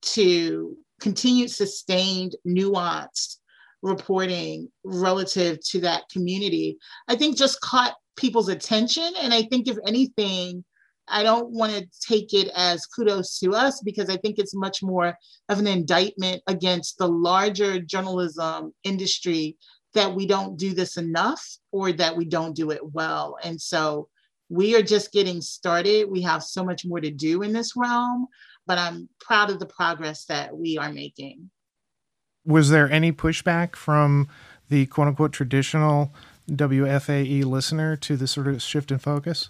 to 0.01 0.77
continued 0.99 1.51
sustained, 1.51 2.35
nuanced 2.45 3.37
reporting 3.81 4.69
relative 4.83 5.59
to 5.65 5.79
that 5.81 6.03
community, 6.11 6.77
I 7.07 7.15
think 7.15 7.37
just 7.37 7.61
caught 7.61 7.95
people's 8.17 8.49
attention. 8.49 9.13
And 9.21 9.33
I 9.33 9.43
think, 9.43 9.67
if 9.67 9.77
anything, 9.87 10.63
I 11.07 11.23
don't 11.23 11.49
want 11.51 11.73
to 11.73 11.87
take 12.07 12.33
it 12.33 12.51
as 12.55 12.85
kudos 12.85 13.39
to 13.39 13.53
us 13.53 13.81
because 13.81 14.09
I 14.09 14.17
think 14.17 14.37
it's 14.37 14.53
much 14.53 14.83
more 14.83 15.17
of 15.49 15.59
an 15.59 15.67
indictment 15.67 16.41
against 16.47 16.97
the 16.97 17.07
larger 17.07 17.79
journalism 17.79 18.73
industry 18.83 19.57
that 19.99 20.15
we 20.15 20.25
don't 20.25 20.55
do 20.55 20.73
this 20.73 20.95
enough 20.95 21.45
or 21.73 21.91
that 21.91 22.15
we 22.15 22.23
don't 22.23 22.55
do 22.55 22.71
it 22.71 22.79
well. 22.93 23.38
And 23.43 23.59
so 23.59 24.07
we 24.47 24.73
are 24.73 24.81
just 24.81 25.12
getting 25.12 25.41
started. 25.41 26.09
We 26.09 26.21
have 26.21 26.41
so 26.41 26.63
much 26.63 26.85
more 26.85 27.01
to 27.01 27.12
do 27.12 27.41
in 27.41 27.51
this 27.51 27.75
realm, 27.75 28.27
but 28.65 28.77
I'm 28.77 29.09
proud 29.19 29.49
of 29.49 29.59
the 29.59 29.65
progress 29.65 30.23
that 30.25 30.55
we 30.55 30.77
are 30.77 30.89
making. 30.93 31.49
Was 32.45 32.69
there 32.69 32.89
any 32.89 33.12
pushback 33.12 33.75
from 33.75 34.29
the 34.69 34.85
quote 34.85 35.09
unquote 35.09 35.33
traditional 35.33 36.13
WFAE 36.49 37.43
listener 37.43 37.97
to 37.97 38.15
this 38.15 38.31
sort 38.31 38.47
of 38.47 38.62
shift 38.62 38.91
in 38.91 38.99
focus? 38.99 39.49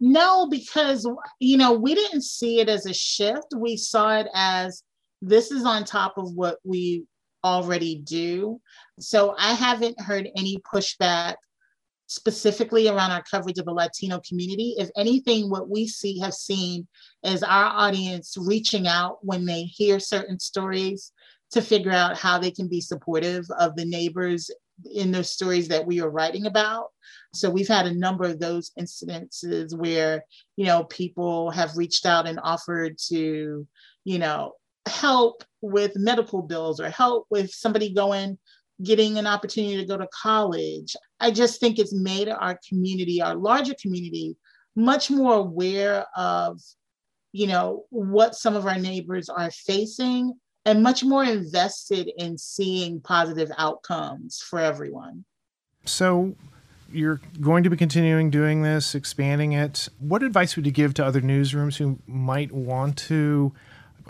No, 0.00 0.48
because 0.50 1.08
you 1.38 1.56
know, 1.56 1.72
we 1.72 1.94
didn't 1.94 2.24
see 2.24 2.60
it 2.60 2.68
as 2.68 2.84
a 2.84 2.92
shift. 2.92 3.54
We 3.56 3.78
saw 3.78 4.18
it 4.18 4.26
as 4.34 4.82
this 5.22 5.50
is 5.50 5.64
on 5.64 5.84
top 5.86 6.18
of 6.18 6.34
what 6.34 6.58
we 6.62 7.04
already 7.44 7.96
do. 7.96 8.60
So 8.98 9.34
I 9.38 9.54
haven't 9.54 10.00
heard 10.00 10.28
any 10.36 10.58
pushback 10.58 11.36
specifically 12.06 12.88
around 12.88 13.12
our 13.12 13.22
coverage 13.22 13.58
of 13.58 13.66
the 13.66 13.72
Latino 13.72 14.20
community. 14.28 14.74
If 14.76 14.90
anything, 14.96 15.48
what 15.48 15.68
we 15.68 15.86
see 15.86 16.18
have 16.18 16.34
seen 16.34 16.88
is 17.22 17.42
our 17.42 17.66
audience 17.66 18.36
reaching 18.36 18.88
out 18.88 19.18
when 19.22 19.46
they 19.46 19.62
hear 19.62 20.00
certain 20.00 20.40
stories 20.40 21.12
to 21.52 21.62
figure 21.62 21.92
out 21.92 22.18
how 22.18 22.38
they 22.38 22.50
can 22.50 22.68
be 22.68 22.80
supportive 22.80 23.44
of 23.58 23.76
the 23.76 23.84
neighbors 23.84 24.50
in 24.92 25.12
those 25.12 25.30
stories 25.30 25.68
that 25.68 25.86
we 25.86 26.00
are 26.00 26.10
writing 26.10 26.46
about. 26.46 26.88
So 27.32 27.48
we've 27.48 27.68
had 27.68 27.86
a 27.86 27.94
number 27.94 28.24
of 28.24 28.40
those 28.40 28.72
incidences 28.78 29.76
where, 29.76 30.24
you 30.56 30.66
know, 30.66 30.84
people 30.84 31.50
have 31.50 31.76
reached 31.76 32.06
out 32.06 32.26
and 32.26 32.40
offered 32.42 32.98
to, 33.08 33.66
you 34.04 34.18
know, 34.18 34.54
help 34.86 35.44
with 35.60 35.92
medical 35.96 36.42
bills 36.42 36.80
or 36.80 36.90
help 36.90 37.26
with 37.30 37.50
somebody 37.50 37.92
going 37.92 38.38
getting 38.82 39.18
an 39.18 39.26
opportunity 39.26 39.76
to 39.76 39.84
go 39.84 39.96
to 39.96 40.08
college. 40.08 40.96
I 41.18 41.30
just 41.30 41.60
think 41.60 41.78
it's 41.78 41.92
made 41.92 42.28
our 42.28 42.58
community, 42.68 43.20
our 43.20 43.34
larger 43.34 43.74
community, 43.80 44.36
much 44.74 45.10
more 45.10 45.34
aware 45.34 46.06
of, 46.16 46.60
you 47.32 47.46
know, 47.46 47.84
what 47.90 48.34
some 48.34 48.56
of 48.56 48.66
our 48.66 48.78
neighbors 48.78 49.28
are 49.28 49.50
facing 49.50 50.32
and 50.64 50.82
much 50.82 51.04
more 51.04 51.24
invested 51.24 52.10
in 52.18 52.38
seeing 52.38 53.00
positive 53.00 53.50
outcomes 53.58 54.40
for 54.40 54.58
everyone. 54.58 55.24
So, 55.84 56.34
you're 56.92 57.20
going 57.40 57.62
to 57.64 57.70
be 57.70 57.76
continuing 57.76 58.30
doing 58.30 58.62
this, 58.62 58.94
expanding 58.94 59.52
it. 59.52 59.88
What 60.00 60.22
advice 60.22 60.56
would 60.56 60.66
you 60.66 60.72
give 60.72 60.92
to 60.94 61.04
other 61.04 61.20
newsrooms 61.20 61.76
who 61.76 61.98
might 62.06 62.50
want 62.50 62.96
to 62.98 63.52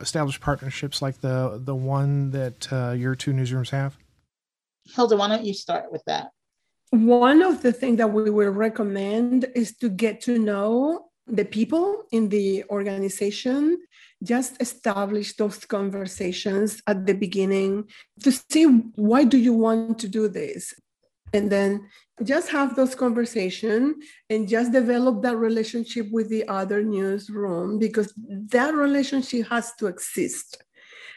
establish 0.01 0.41
partnerships 0.41 1.03
like 1.03 1.21
the 1.21 1.61
the 1.63 1.75
one 1.75 2.31
that 2.31 2.73
uh, 2.73 2.93
your 2.93 3.15
two 3.15 3.33
newsrooms 3.33 3.71
have? 3.71 3.97
Hilda, 4.95 5.17
why 5.17 5.29
don't 5.29 5.45
you 5.45 5.55
start 5.55 5.93
with 5.93 6.03
that? 6.07 6.31
One 6.91 7.43
of 7.43 7.63
the 7.63 7.73
things 7.73 7.99
that 7.99 8.13
we 8.13 8.31
will 8.31 8.51
recommend 8.51 9.47
is 9.55 9.77
to 9.77 9.89
get 9.89 10.21
to 10.23 10.39
know 10.39 11.11
the 11.27 11.45
people 11.45 12.03
in 12.11 12.29
the 12.29 12.65
organization 12.71 13.79
just 14.23 14.61
establish 14.61 15.37
those 15.37 15.65
conversations 15.65 16.83
at 16.87 17.07
the 17.07 17.15
beginning 17.15 17.85
to 18.23 18.33
see 18.33 18.65
why 18.97 19.25
do 19.25 19.39
you 19.39 19.53
want 19.53 19.99
to 19.99 20.09
do 20.09 20.29
this 20.29 20.75
and 21.33 21.51
then 21.51 21.89
just 22.23 22.51
have 22.51 22.77
those 22.77 22.95
conversation 22.95 23.97
and 24.29 24.49
just 24.49 24.73
develop 24.73 25.23
that 25.23 25.37
relationship 25.37 26.11
with 26.11 26.29
the 26.29 26.47
other 26.49 26.83
newsroom 26.83 27.79
because 27.79 28.13
that 28.17 28.75
relationship 28.75 29.49
has 29.49 29.73
to 29.77 29.87
exist. 29.87 30.63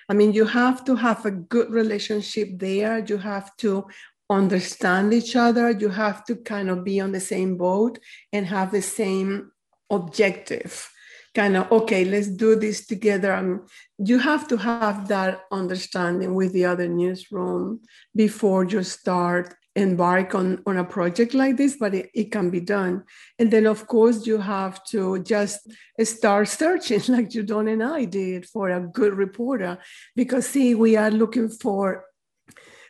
I 0.10 0.13
mean 0.13 0.34
you 0.34 0.45
have 0.45 0.86
to 0.86 0.95
have 0.95 1.26
a 1.26 1.32
good 1.32 1.71
relationship 1.71 2.49
there. 2.54 3.04
You 3.06 3.17
have 3.17 3.56
to 3.58 3.86
understand 4.30 5.13
each 5.13 5.36
other. 5.36 5.71
You 5.71 5.89
have 5.89 6.26
to 6.26 6.36
kind 6.36 6.69
of 6.69 6.84
be 6.84 6.99
on 6.99 7.12
the 7.12 7.19
same 7.19 7.58
boat 7.58 7.99
and 8.32 8.45
have 8.45 8.71
the 8.71 8.82
same 8.82 9.52
objective. 9.89 10.89
Kind 11.36 11.58
of 11.58 11.71
okay 11.71 12.06
let's 12.06 12.28
do 12.28 12.56
this 12.56 12.86
together. 12.86 13.34
Um, 13.34 13.65
you 13.97 14.19
have 14.19 14.47
to 14.49 14.58
have 14.58 15.08
that 15.08 15.41
understanding 15.52 16.36
with 16.36 16.54
the 16.54 16.65
other 16.65 16.88
newsroom 16.88 17.82
before 18.15 18.65
you 18.65 18.84
start 18.84 19.56
embark 19.75 20.36
on, 20.36 20.62
on 20.65 20.77
a 20.77 20.83
project 20.83 21.33
like 21.33 21.57
this, 21.57 21.77
but 21.77 21.93
it, 21.95 22.09
it 22.13 22.31
can 22.31 22.49
be 22.49 22.59
done. 22.59 23.03
And 23.39 23.49
then, 23.51 23.65
of 23.65 23.88
course, 23.88 24.27
you 24.27 24.38
have 24.38 24.83
to 24.86 25.19
just 25.23 25.71
start 26.01 26.47
searching, 26.47 27.01
like 27.07 27.29
Judon 27.29 27.71
and 27.71 27.83
I 27.83 28.05
did, 28.05 28.45
for 28.45 28.69
a 28.69 28.79
good 28.79 29.15
reporter. 29.15 29.79
Because, 30.15 30.47
see, 30.47 30.75
we 30.75 30.95
are 30.95 31.12
looking 31.12 31.49
for 31.49 32.05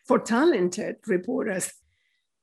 for 0.05 0.19
talented 0.19 0.97
reporters. 1.07 1.71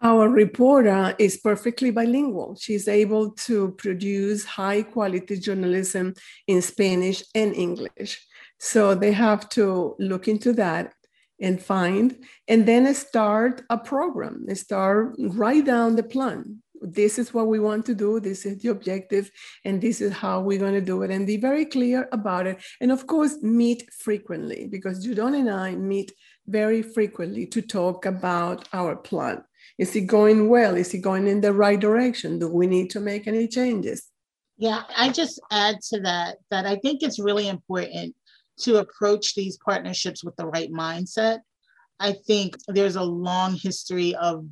Our 0.02 0.30
reporter 0.30 1.14
is 1.18 1.36
perfectly 1.36 1.90
bilingual. 1.90 2.56
She's 2.58 2.88
able 2.88 3.32
to 3.32 3.72
produce 3.72 4.44
high 4.46 4.82
quality 4.82 5.38
journalism 5.38 6.14
in 6.46 6.62
Spanish 6.62 7.22
and 7.34 7.54
English. 7.54 8.26
So 8.58 8.94
they 8.94 9.12
have 9.12 9.46
to 9.50 9.96
look 9.98 10.26
into 10.26 10.54
that 10.54 10.94
and 11.40 11.62
find, 11.62 12.16
and 12.48 12.66
then 12.66 12.92
start 12.94 13.62
a 13.70 13.78
program. 13.78 14.46
Start 14.54 15.14
write 15.18 15.66
down 15.66 15.96
the 15.96 16.02
plan. 16.02 16.62
This 16.82 17.18
is 17.18 17.34
what 17.34 17.46
we 17.46 17.58
want 17.58 17.84
to 17.86 17.94
do. 17.94 18.20
This 18.20 18.46
is 18.46 18.58
the 18.58 18.68
objective, 18.68 19.30
and 19.64 19.80
this 19.80 20.00
is 20.00 20.12
how 20.12 20.40
we're 20.40 20.58
going 20.58 20.74
to 20.74 20.80
do 20.80 21.02
it. 21.02 21.10
And 21.10 21.26
be 21.26 21.36
very 21.36 21.66
clear 21.66 22.08
about 22.12 22.46
it. 22.46 22.58
And 22.80 22.90
of 22.90 23.06
course, 23.06 23.42
meet 23.42 23.92
frequently 23.92 24.66
because 24.66 25.06
Judon 25.06 25.38
and 25.38 25.50
I 25.50 25.74
meet 25.74 26.12
very 26.46 26.82
frequently 26.82 27.46
to 27.46 27.60
talk 27.60 28.06
about 28.06 28.68
our 28.72 28.96
plan. 28.96 29.44
Is 29.78 29.94
it 29.94 30.02
going 30.02 30.48
well? 30.48 30.74
Is 30.74 30.94
it 30.94 30.98
going 30.98 31.26
in 31.26 31.40
the 31.40 31.52
right 31.52 31.78
direction? 31.78 32.38
Do 32.38 32.48
we 32.48 32.66
need 32.66 32.90
to 32.90 33.00
make 33.00 33.26
any 33.26 33.46
changes? 33.46 34.08
Yeah, 34.56 34.82
I 34.94 35.08
just 35.08 35.40
add 35.50 35.80
to 35.88 36.00
that 36.00 36.36
that 36.50 36.66
I 36.66 36.76
think 36.76 37.02
it's 37.02 37.18
really 37.18 37.48
important 37.48 38.14
to 38.62 38.76
approach 38.76 39.34
these 39.34 39.58
partnerships 39.58 40.24
with 40.24 40.36
the 40.36 40.46
right 40.46 40.70
mindset. 40.70 41.38
I 41.98 42.12
think 42.26 42.56
there's 42.68 42.96
a 42.96 43.02
long 43.02 43.54
history 43.54 44.14
of 44.14 44.46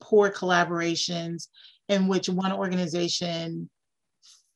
poor 0.00 0.30
collaborations 0.30 1.48
in 1.88 2.08
which 2.08 2.28
one 2.28 2.52
organization 2.52 3.68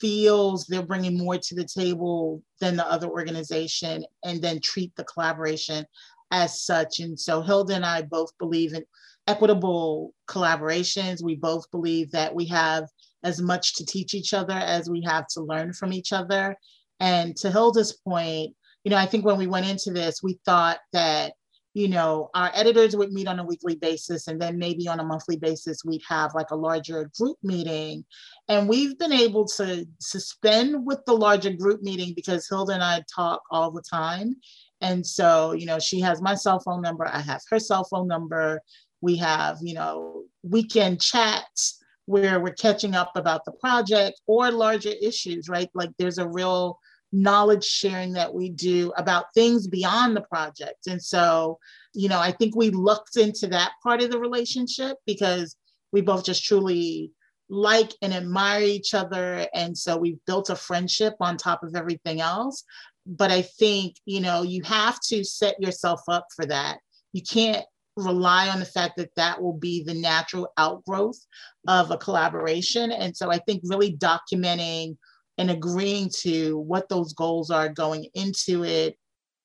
feels 0.00 0.66
they're 0.66 0.82
bringing 0.82 1.18
more 1.18 1.38
to 1.38 1.54
the 1.54 1.64
table 1.64 2.42
than 2.60 2.76
the 2.76 2.86
other 2.86 3.08
organization 3.08 4.04
and 4.24 4.40
then 4.40 4.60
treat 4.60 4.94
the 4.96 5.04
collaboration 5.04 5.84
as 6.30 6.62
such. 6.62 7.00
And 7.00 7.18
so 7.18 7.42
Hilda 7.42 7.74
and 7.74 7.84
I 7.84 8.02
both 8.02 8.30
believe 8.38 8.74
in 8.74 8.84
equitable 9.26 10.14
collaborations. 10.28 11.22
We 11.22 11.36
both 11.36 11.70
believe 11.70 12.10
that 12.12 12.34
we 12.34 12.46
have 12.46 12.84
as 13.24 13.40
much 13.40 13.74
to 13.74 13.84
teach 13.84 14.14
each 14.14 14.32
other 14.32 14.54
as 14.54 14.88
we 14.88 15.02
have 15.02 15.26
to 15.28 15.42
learn 15.42 15.72
from 15.72 15.92
each 15.92 16.12
other. 16.12 16.56
And 17.00 17.36
to 17.36 17.50
Hilda's 17.50 18.00
point, 18.06 18.54
you 18.88 18.94
know, 18.94 18.96
I 18.96 19.04
think 19.04 19.26
when 19.26 19.36
we 19.36 19.46
went 19.46 19.68
into 19.68 19.90
this, 19.90 20.22
we 20.22 20.40
thought 20.46 20.78
that, 20.94 21.34
you 21.74 21.88
know, 21.88 22.30
our 22.34 22.50
editors 22.54 22.96
would 22.96 23.12
meet 23.12 23.28
on 23.28 23.38
a 23.38 23.44
weekly 23.44 23.74
basis 23.74 24.28
and 24.28 24.40
then 24.40 24.56
maybe 24.56 24.88
on 24.88 24.98
a 24.98 25.04
monthly 25.04 25.36
basis, 25.36 25.84
we'd 25.84 26.00
have 26.08 26.34
like 26.34 26.52
a 26.52 26.56
larger 26.56 27.10
group 27.20 27.36
meeting. 27.42 28.02
And 28.48 28.66
we've 28.66 28.98
been 28.98 29.12
able 29.12 29.46
to 29.58 29.86
suspend 30.00 30.86
with 30.86 31.04
the 31.04 31.12
larger 31.12 31.52
group 31.52 31.82
meeting 31.82 32.14
because 32.16 32.48
Hilda 32.48 32.72
and 32.72 32.82
I 32.82 33.02
talk 33.14 33.42
all 33.50 33.70
the 33.70 33.82
time. 33.82 34.36
And 34.80 35.06
so, 35.06 35.52
you 35.52 35.66
know, 35.66 35.78
she 35.78 36.00
has 36.00 36.22
my 36.22 36.34
cell 36.34 36.58
phone 36.58 36.80
number, 36.80 37.06
I 37.06 37.20
have 37.20 37.42
her 37.50 37.58
cell 37.58 37.84
phone 37.84 38.08
number. 38.08 38.62
We 39.02 39.18
have, 39.18 39.58
you 39.60 39.74
know, 39.74 40.22
weekend 40.42 41.02
chats 41.02 41.78
where 42.06 42.40
we're 42.40 42.54
catching 42.54 42.94
up 42.94 43.12
about 43.16 43.44
the 43.44 43.52
project 43.52 44.18
or 44.26 44.50
larger 44.50 44.94
issues, 45.02 45.46
right? 45.46 45.68
Like 45.74 45.90
there's 45.98 46.16
a 46.16 46.26
real 46.26 46.78
knowledge 47.12 47.64
sharing 47.64 48.12
that 48.12 48.34
we 48.34 48.50
do 48.50 48.92
about 48.96 49.32
things 49.34 49.66
beyond 49.66 50.16
the 50.16 50.22
project. 50.22 50.86
And 50.86 51.02
so, 51.02 51.58
you 51.94 52.08
know, 52.08 52.20
I 52.20 52.32
think 52.32 52.54
we 52.54 52.70
looked 52.70 53.16
into 53.16 53.46
that 53.48 53.72
part 53.82 54.02
of 54.02 54.10
the 54.10 54.18
relationship 54.18 54.96
because 55.06 55.56
we 55.92 56.00
both 56.00 56.24
just 56.24 56.44
truly 56.44 57.12
like 57.48 57.92
and 58.02 58.12
admire 58.12 58.62
each 58.62 58.92
other. 58.92 59.46
And 59.54 59.76
so 59.76 59.96
we've 59.96 60.22
built 60.26 60.50
a 60.50 60.56
friendship 60.56 61.14
on 61.20 61.36
top 61.36 61.62
of 61.62 61.74
everything 61.74 62.20
else. 62.20 62.64
But 63.06 63.30
I 63.30 63.42
think, 63.42 63.96
you 64.04 64.20
know, 64.20 64.42
you 64.42 64.62
have 64.64 65.00
to 65.08 65.24
set 65.24 65.60
yourself 65.60 66.02
up 66.08 66.26
for 66.36 66.44
that. 66.46 66.78
You 67.14 67.22
can't 67.22 67.64
rely 67.96 68.48
on 68.48 68.60
the 68.60 68.66
fact 68.66 68.96
that 68.98 69.14
that 69.16 69.42
will 69.42 69.54
be 69.54 69.82
the 69.82 69.94
natural 69.94 70.52
outgrowth 70.56 71.18
of 71.66 71.90
a 71.90 71.96
collaboration. 71.96 72.92
And 72.92 73.16
so 73.16 73.30
I 73.30 73.38
think 73.38 73.62
really 73.64 73.96
documenting 73.96 74.96
and 75.38 75.50
agreeing 75.50 76.10
to 76.20 76.58
what 76.58 76.88
those 76.88 77.14
goals 77.14 77.50
are 77.50 77.68
going 77.68 78.06
into 78.14 78.64
it, 78.64 78.96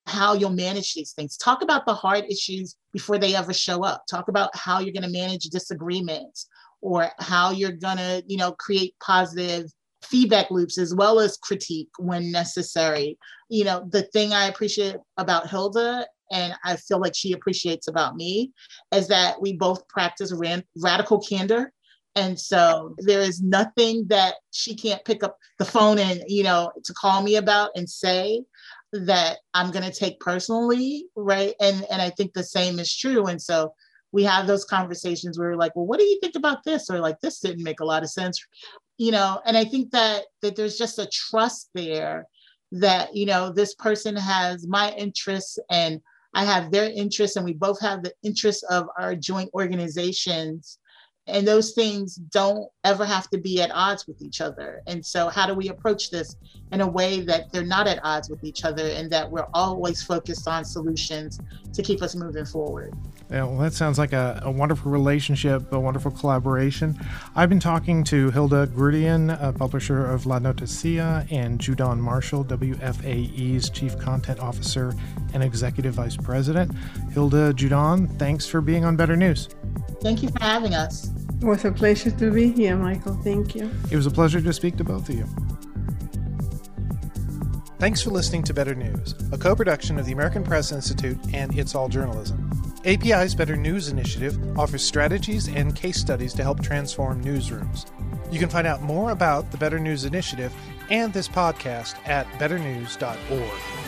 how 0.07 0.33
you'll 0.33 0.49
manage 0.49 0.93
these 0.93 1.13
things. 1.13 1.37
Talk 1.37 1.61
about 1.61 1.85
the 1.85 1.93
hard 1.93 2.25
issues 2.25 2.75
before 2.91 3.17
they 3.17 3.35
ever 3.35 3.53
show 3.53 3.83
up. 3.83 4.03
Talk 4.09 4.27
about 4.27 4.55
how 4.55 4.79
you're 4.79 4.93
going 4.93 5.03
to 5.03 5.09
manage 5.09 5.43
disagreements 5.45 6.47
or 6.81 7.09
how 7.19 7.51
you're 7.51 7.71
going 7.71 7.97
to, 7.97 8.23
you 8.27 8.37
know, 8.37 8.51
create 8.53 8.95
positive 9.01 9.71
feedback 10.03 10.51
loops 10.51 10.77
as 10.77 10.93
well 10.93 11.19
as 11.19 11.37
critique 11.37 11.89
when 11.97 12.31
necessary. 12.31 13.17
You 13.49 13.63
know, 13.63 13.87
the 13.89 14.03
thing 14.03 14.33
I 14.33 14.47
appreciate 14.47 14.97
about 15.17 15.49
Hilda 15.49 16.05
and 16.31 16.53
I 16.65 16.75
feel 16.75 16.99
like 16.99 17.15
she 17.15 17.31
appreciates 17.31 17.87
about 17.87 18.15
me 18.15 18.51
is 18.93 19.07
that 19.07 19.41
we 19.41 19.53
both 19.53 19.87
practice 19.87 20.33
ran- 20.33 20.63
radical 20.81 21.19
candor 21.19 21.71
and 22.15 22.39
so 22.39 22.95
there 22.99 23.21
is 23.21 23.41
nothing 23.41 24.05
that 24.09 24.35
she 24.51 24.75
can't 24.75 25.03
pick 25.03 25.23
up 25.23 25.37
the 25.57 25.65
phone 25.65 25.97
and, 25.97 26.23
you 26.27 26.43
know, 26.43 26.71
to 26.83 26.93
call 26.93 27.23
me 27.23 27.37
about 27.37 27.71
and 27.75 27.89
say 27.89 28.43
that 28.91 29.37
I'm 29.53 29.71
going 29.71 29.89
to 29.89 29.97
take 29.97 30.19
personally. 30.19 31.07
Right. 31.15 31.55
And, 31.59 31.85
and 31.91 32.01
I 32.01 32.11
think 32.11 32.33
the 32.33 32.43
same 32.43 32.77
is 32.77 32.95
true. 32.95 33.25
And 33.25 33.41
so 33.41 33.73
we 34.11 34.23
have 34.23 34.45
those 34.45 34.65
conversations 34.65 35.39
where 35.39 35.49
we're 35.49 35.57
like, 35.57 35.75
well, 35.75 35.87
what 35.87 35.99
do 35.99 36.05
you 36.05 36.19
think 36.21 36.35
about 36.35 36.63
this? 36.63 36.89
Or 36.89 36.99
like, 36.99 37.19
this 37.19 37.39
didn't 37.39 37.63
make 37.63 37.79
a 37.79 37.85
lot 37.85 38.03
of 38.03 38.11
sense, 38.11 38.39
you 38.99 39.11
know? 39.11 39.41
And 39.45 39.57
I 39.57 39.65
think 39.65 39.89
that, 39.91 40.25
that 40.43 40.55
there's 40.55 40.77
just 40.77 40.99
a 40.99 41.09
trust 41.11 41.69
there 41.73 42.27
that, 42.73 43.15
you 43.15 43.25
know, 43.25 43.51
this 43.51 43.73
person 43.73 44.15
has 44.15 44.67
my 44.67 44.91
interests 44.91 45.57
and 45.71 45.99
I 46.35 46.45
have 46.45 46.71
their 46.71 46.91
interests 46.91 47.37
and 47.37 47.45
we 47.45 47.53
both 47.53 47.81
have 47.81 48.03
the 48.03 48.13
interests 48.23 48.63
of 48.63 48.87
our 48.99 49.15
joint 49.15 49.49
organizations 49.55 50.77
and 51.27 51.47
those 51.47 51.73
things 51.73 52.15
don't 52.15 52.67
ever 52.83 53.05
have 53.05 53.29
to 53.29 53.37
be 53.37 53.61
at 53.61 53.71
odds 53.73 54.07
with 54.07 54.21
each 54.21 54.41
other 54.41 54.81
and 54.87 55.05
so 55.05 55.29
how 55.29 55.45
do 55.45 55.53
we 55.53 55.69
approach 55.69 56.09
this 56.09 56.35
in 56.71 56.81
a 56.81 56.87
way 56.87 57.21
that 57.21 57.51
they're 57.51 57.65
not 57.65 57.87
at 57.87 57.99
odds 58.03 58.29
with 58.29 58.43
each 58.43 58.65
other 58.65 58.87
and 58.87 59.11
that 59.11 59.29
we're 59.29 59.47
always 59.53 60.03
focused 60.03 60.47
on 60.47 60.65
solutions 60.65 61.39
to 61.71 61.81
keep 61.81 62.01
us 62.01 62.15
moving 62.15 62.45
forward 62.45 62.93
yeah, 63.33 63.45
well, 63.45 63.57
that 63.57 63.73
sounds 63.73 63.97
like 63.97 64.13
a, 64.13 64.41
a, 64.43 64.51
wonderful 64.51 64.91
relationship, 64.91 65.71
a 65.73 65.79
wonderful 65.79 66.11
collaboration. 66.11 66.99
I've 67.35 67.49
been 67.49 67.59
talking 67.59 68.03
to 68.03 68.29
Hilda 68.29 68.67
Gurdian, 68.67 69.35
a 69.41 69.51
publisher 69.51 70.05
of 70.05 70.27
La 70.27 70.37
Noticia, 70.37 71.25
and 71.31 71.57
Judon 71.57 71.97
Marshall, 71.97 72.45
WFAE's 72.45 73.71
Chief 73.71 73.97
Content 73.97 74.39
Officer 74.39 74.93
and 75.33 75.41
Executive 75.41 75.95
Vice 75.95 76.15
President. 76.15 76.71
Hilda, 77.11 77.53
Judon, 77.53 78.07
thanks 78.19 78.45
for 78.45 78.61
being 78.61 78.85
on 78.85 78.95
Better 78.95 79.15
News. 79.15 79.49
Thank 80.01 80.21
you 80.21 80.29
for 80.29 80.43
having 80.43 80.75
us. 80.75 81.09
It 81.43 81.47
was 81.47 81.65
a 81.65 81.73
pleasure 81.73 82.09
to 82.09 82.31
be 82.31 82.53
here, 82.53 82.77
Michael. 82.77 83.15
Thank 83.15 83.53
you. 83.53 83.69
It 83.91 83.97
was 83.97 84.05
a 84.05 84.11
pleasure 84.11 84.39
to 84.39 84.53
speak 84.53 84.77
to 84.77 84.85
both 84.85 85.09
of 85.09 85.15
you. 85.15 85.25
Thanks 87.79 88.01
for 88.01 88.11
listening 88.11 88.43
to 88.43 88.53
Better 88.53 88.73
News, 88.73 89.13
a 89.33 89.37
co 89.37 89.53
production 89.53 89.99
of 89.99 90.05
the 90.05 90.13
American 90.13 90.45
Press 90.45 90.71
Institute 90.71 91.17
and 91.33 91.53
It's 91.59 91.75
All 91.75 91.89
Journalism. 91.89 92.49
API's 92.85 93.35
Better 93.35 93.57
News 93.57 93.89
initiative 93.89 94.57
offers 94.57 94.85
strategies 94.85 95.49
and 95.49 95.75
case 95.75 95.99
studies 95.99 96.33
to 96.35 96.43
help 96.43 96.63
transform 96.63 97.21
newsrooms. 97.21 97.91
You 98.31 98.39
can 98.39 98.47
find 98.47 98.65
out 98.65 98.81
more 98.81 99.11
about 99.11 99.51
the 99.51 99.57
Better 99.57 99.79
News 99.79 100.05
initiative 100.05 100.53
and 100.89 101.11
this 101.11 101.27
podcast 101.27 101.95
at 102.07 102.25
betternews.org. 102.39 103.82